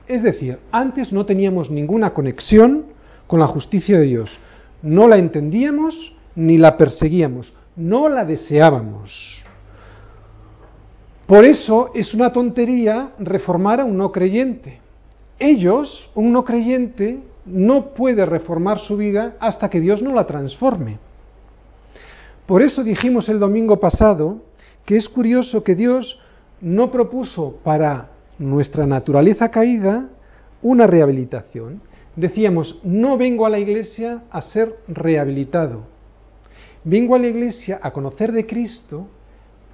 [0.07, 2.85] Es decir, antes no teníamos ninguna conexión
[3.27, 4.37] con la justicia de Dios.
[4.81, 9.43] No la entendíamos ni la perseguíamos, no la deseábamos.
[11.25, 14.79] Por eso es una tontería reformar a un no creyente.
[15.39, 20.99] Ellos, un no creyente, no puede reformar su vida hasta que Dios no la transforme.
[22.45, 24.43] Por eso dijimos el domingo pasado
[24.85, 26.19] que es curioso que Dios
[26.61, 30.09] no propuso para nuestra naturaleza caída
[30.61, 31.81] una rehabilitación.
[32.15, 35.94] Decíamos, no vengo a la iglesia a ser rehabilitado.
[36.85, 39.07] Vengo a la iglesia a conocer de Cristo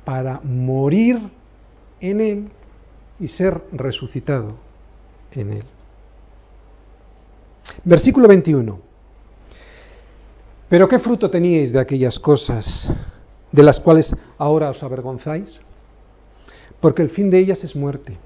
[0.05, 1.19] para morir
[1.99, 2.49] en Él
[3.19, 4.55] y ser resucitado
[5.33, 5.63] en Él.
[7.83, 8.79] Versículo 21.
[10.69, 12.89] Pero ¿qué fruto teníais de aquellas cosas
[13.51, 15.59] de las cuales ahora os avergonzáis?
[16.79, 18.17] Porque el fin de ellas es muerte.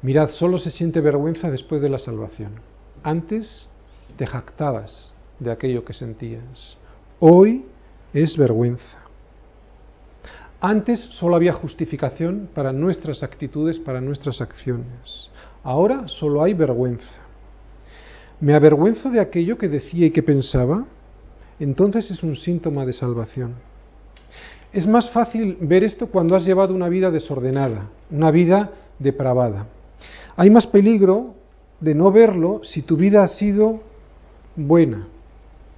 [0.00, 2.52] Mirad, solo se siente vergüenza después de la salvación.
[3.02, 3.68] Antes
[4.16, 6.76] te jactabas de aquello que sentías.
[7.20, 7.64] Hoy
[8.12, 8.98] es vergüenza.
[10.60, 15.30] Antes solo había justificación para nuestras actitudes, para nuestras acciones.
[15.62, 17.06] Ahora solo hay vergüenza.
[18.40, 20.84] ¿Me avergüenzo de aquello que decía y que pensaba?
[21.60, 23.54] Entonces es un síntoma de salvación.
[24.72, 29.66] Es más fácil ver esto cuando has llevado una vida desordenada, una vida depravada.
[30.36, 31.34] Hay más peligro
[31.80, 33.80] de no verlo si tu vida ha sido
[34.56, 35.08] buena.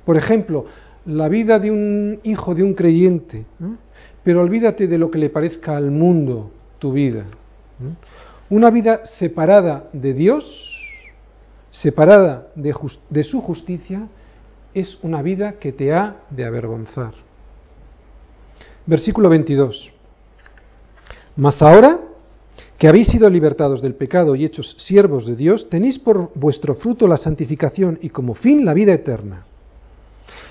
[0.04, 0.66] Por ejemplo,
[1.06, 3.44] la vida de un hijo de un creyente.
[4.22, 7.24] Pero olvídate de lo que le parezca al mundo tu vida.
[8.48, 10.44] Una vida separada de Dios,
[11.70, 12.74] separada de,
[13.08, 14.08] de, su justicia,
[14.74, 17.14] es una vida que te ha de avergonzar.
[18.86, 19.92] Versículo 22.
[21.36, 22.00] Mas ahora
[22.76, 27.06] que habéis sido libertados del pecado y hechos siervos de Dios, tenéis por vuestro fruto
[27.06, 29.46] la santificación y como fin la vida eterna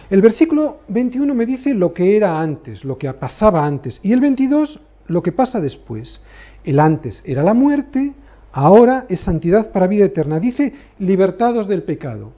[0.10, 4.22] el versículo 21 me dice lo que era antes, lo que pasaba antes, y el
[4.22, 6.22] 22 lo que pasa después.
[6.64, 8.14] El antes era la muerte,
[8.52, 10.40] ahora es santidad para vida eterna.
[10.40, 12.32] Dice libertados del pecado.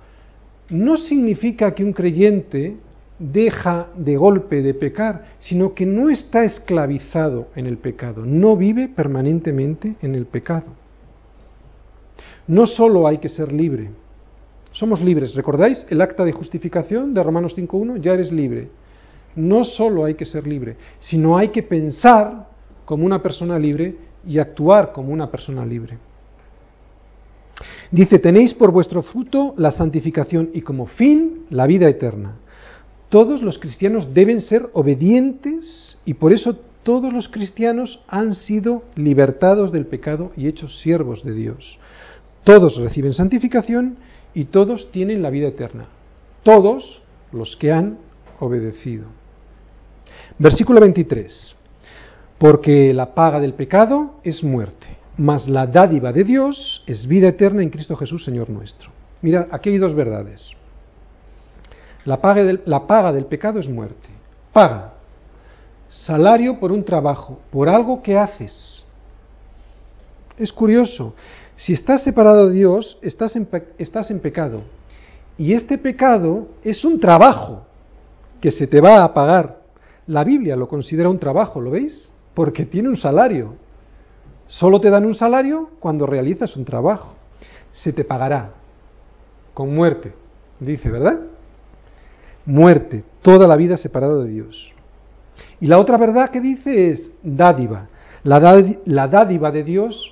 [0.69, 2.77] No significa que un creyente
[3.19, 8.87] deja de golpe de pecar, sino que no está esclavizado en el pecado, no vive
[8.87, 10.67] permanentemente en el pecado.
[12.47, 13.91] No solo hay que ser libre,
[14.71, 15.35] somos libres.
[15.35, 18.01] ¿Recordáis el acta de justificación de Romanos 5.1?
[18.01, 18.69] Ya eres libre.
[19.35, 22.47] No solo hay que ser libre, sino hay que pensar
[22.85, 23.95] como una persona libre
[24.25, 25.97] y actuar como una persona libre.
[27.91, 32.35] Dice, tenéis por vuestro fruto la santificación y como fin la vida eterna.
[33.09, 39.71] Todos los cristianos deben ser obedientes y por eso todos los cristianos han sido libertados
[39.71, 41.77] del pecado y hechos siervos de Dios.
[42.43, 43.97] Todos reciben santificación
[44.33, 45.87] y todos tienen la vida eterna.
[46.43, 47.01] Todos
[47.31, 47.97] los que han
[48.39, 49.05] obedecido.
[50.37, 51.55] Versículo 23.
[52.37, 57.61] Porque la paga del pecado es muerte, mas la dádiva de Dios es vida eterna
[57.61, 58.89] en Cristo Jesús, Señor nuestro.
[59.21, 60.49] Mira, aquí hay dos verdades.
[62.05, 64.09] La paga del, la paga del pecado es muerte.
[64.51, 64.93] Paga.
[65.87, 68.83] Salario por un trabajo, por algo que haces.
[70.37, 71.13] Es curioso.
[71.61, 73.47] Si estás separado de Dios, estás en,
[73.77, 74.63] estás en pecado.
[75.37, 77.67] Y este pecado es un trabajo
[78.41, 79.61] que se te va a pagar.
[80.07, 82.09] La Biblia lo considera un trabajo, ¿lo veis?
[82.33, 83.53] Porque tiene un salario.
[84.47, 87.13] Solo te dan un salario cuando realizas un trabajo.
[87.71, 88.53] Se te pagará
[89.53, 90.13] con muerte,
[90.59, 91.19] dice, ¿verdad?
[92.43, 94.73] Muerte, toda la vida separado de Dios.
[95.59, 97.87] Y la otra verdad que dice es dádiva.
[98.23, 98.39] La,
[99.07, 100.10] dádiva de Dios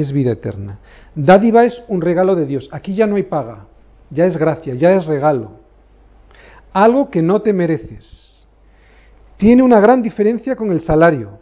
[0.00, 0.78] es vida eterna.
[1.14, 2.68] Dádiva es un regalo de Dios.
[2.72, 3.66] Aquí ya no hay paga,
[4.10, 5.52] ya es gracia, ya es regalo.
[6.72, 8.46] Algo que no te mereces.
[9.36, 11.38] Tiene una gran diferencia con el salario.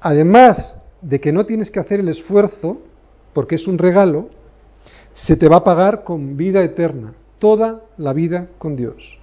[0.00, 2.78] Además de que no tienes que hacer el esfuerzo,
[3.32, 4.30] porque es un regalo,
[5.14, 9.18] se te va a pagar con vida eterna, toda la vida con Dios.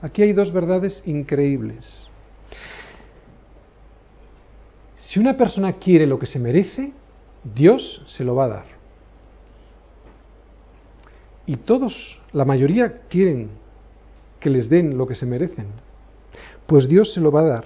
[0.00, 2.08] Aquí hay dos verdades increíbles.
[4.96, 6.92] Si una persona quiere lo que se merece,
[7.44, 8.64] Dios se lo va a dar.
[11.46, 13.50] Y todos, la mayoría, quieren
[14.40, 15.66] que les den lo que se merecen.
[16.66, 17.64] Pues Dios se lo va a dar.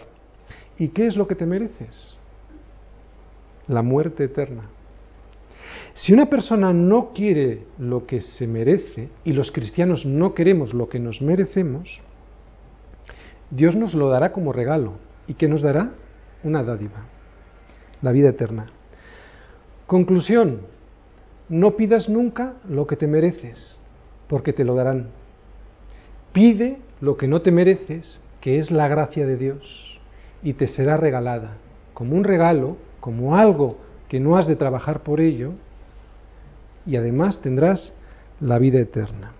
[0.76, 2.16] ¿Y qué es lo que te mereces?
[3.68, 4.64] La muerte eterna.
[5.94, 10.88] Si una persona no quiere lo que se merece, y los cristianos no queremos lo
[10.88, 12.00] que nos merecemos,
[13.50, 14.94] Dios nos lo dará como regalo.
[15.26, 15.92] ¿Y qué nos dará?
[16.44, 17.06] Una dádiva,
[18.00, 18.66] la vida eterna.
[19.89, 20.61] Conclusión,
[21.49, 23.78] no pidas nunca lo que te mereces,
[24.28, 25.09] porque te lo darán.
[26.34, 29.99] Pide lo que no te mereces, que es la gracia de Dios,
[30.43, 31.57] y te será regalada,
[31.95, 33.78] como un regalo, como algo
[34.11, 35.53] que no has de trabajar por ello,
[36.84, 37.95] y además tendrás
[38.41, 39.32] la vida eterna.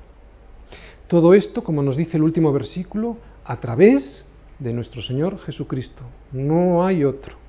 [1.09, 4.27] Todo esto, como nos dice el último versículo, a través
[4.59, 6.05] de nuestro Señor Jesucristo.
[6.33, 7.48] No hay otro.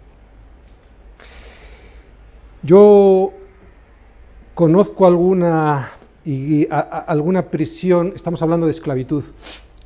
[2.63, 3.31] Yo
[4.53, 5.91] conozco alguna,
[6.25, 9.23] y, alguna prisión, estamos hablando de esclavitud,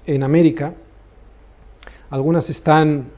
[0.05, 0.73] en América.
[2.09, 3.09] Algunas están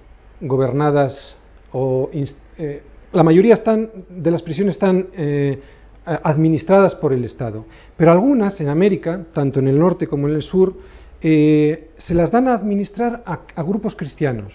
[0.41, 1.35] gobernadas
[1.71, 2.09] o
[2.57, 5.59] eh, la mayoría están, de las prisiones están eh,
[6.05, 7.65] administradas por el Estado,
[7.97, 10.73] pero algunas en América, tanto en el norte como en el sur,
[11.21, 14.53] eh, se las dan a administrar a, grupos cristianos.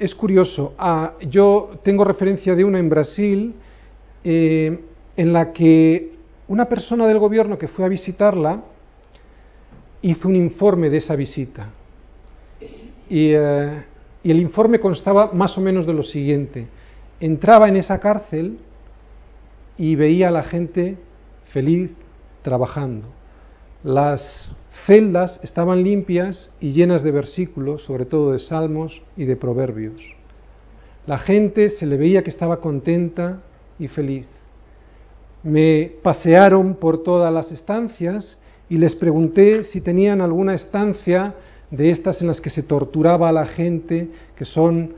[0.00, 3.54] Es curioso, ah, yo tengo referencia de una en Brasil
[4.24, 4.80] eh,
[5.14, 6.12] en la que
[6.48, 8.62] una persona del gobierno que fue a visitarla
[10.00, 11.68] hizo un informe de esa visita.
[13.10, 13.82] Y, eh,
[14.22, 16.66] y el informe constaba más o menos de lo siguiente.
[17.20, 18.56] Entraba en esa cárcel
[19.76, 20.96] y veía a la gente
[21.52, 21.90] feliz
[22.40, 23.06] trabajando
[23.84, 24.56] las
[24.86, 30.00] celdas estaban limpias y llenas de versículos, sobre todo de salmos y de proverbios.
[31.06, 33.40] La gente se le veía que estaba contenta
[33.78, 34.26] y feliz.
[35.42, 41.34] Me pasearon por todas las estancias y les pregunté si tenían alguna estancia
[41.70, 44.94] de estas en las que se torturaba a la gente, que son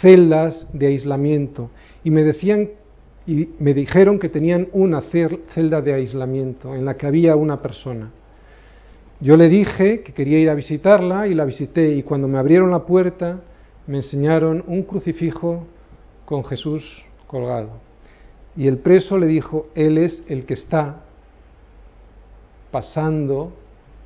[0.00, 1.70] celdas de aislamiento.
[2.02, 2.70] Y me decían
[3.26, 5.02] y me dijeron que tenían una
[5.54, 8.10] celda de aislamiento en la que había una persona.
[9.22, 12.72] Yo le dije que quería ir a visitarla y la visité y cuando me abrieron
[12.72, 13.38] la puerta
[13.86, 15.64] me enseñaron un crucifijo
[16.24, 17.70] con Jesús colgado.
[18.56, 21.04] Y el preso le dijo, Él es el que está
[22.72, 23.52] pasando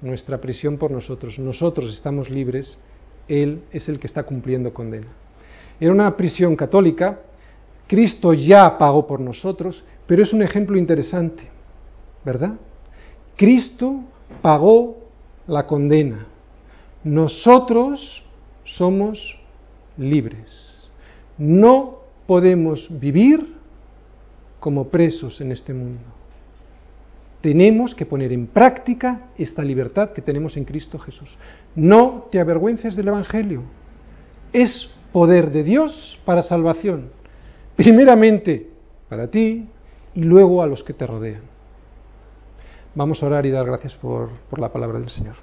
[0.03, 1.39] nuestra prisión por nosotros.
[1.39, 2.79] Nosotros estamos libres,
[3.27, 5.09] Él es el que está cumpliendo condena.
[5.81, 7.21] Era una prisión católica,
[7.87, 11.45] Cristo ya pagó por nosotros, pero es un ejemplo interesante,
[12.23, 12.57] ¿verdad?
[13.35, 14.01] Cristo
[14.43, 15.06] pagó
[15.47, 16.27] la condena.
[17.05, 18.25] Nosotros
[18.65, 19.39] somos
[19.97, 20.91] libres.
[21.39, 23.55] No podemos vivir
[24.59, 26.03] como presos en este mundo.
[27.41, 31.37] Tenemos que poner en práctica esta libertad que tenemos en Cristo Jesús.
[31.75, 33.63] No te avergüences del Evangelio.
[34.53, 37.11] Es poder de Dios para salvación.
[37.77, 38.71] Primeramente
[39.09, 39.67] para ti
[40.15, 41.56] y luego a los que te rodean.
[42.97, 45.37] Vamos a orar y dar gracias por, por la palabra del Señor.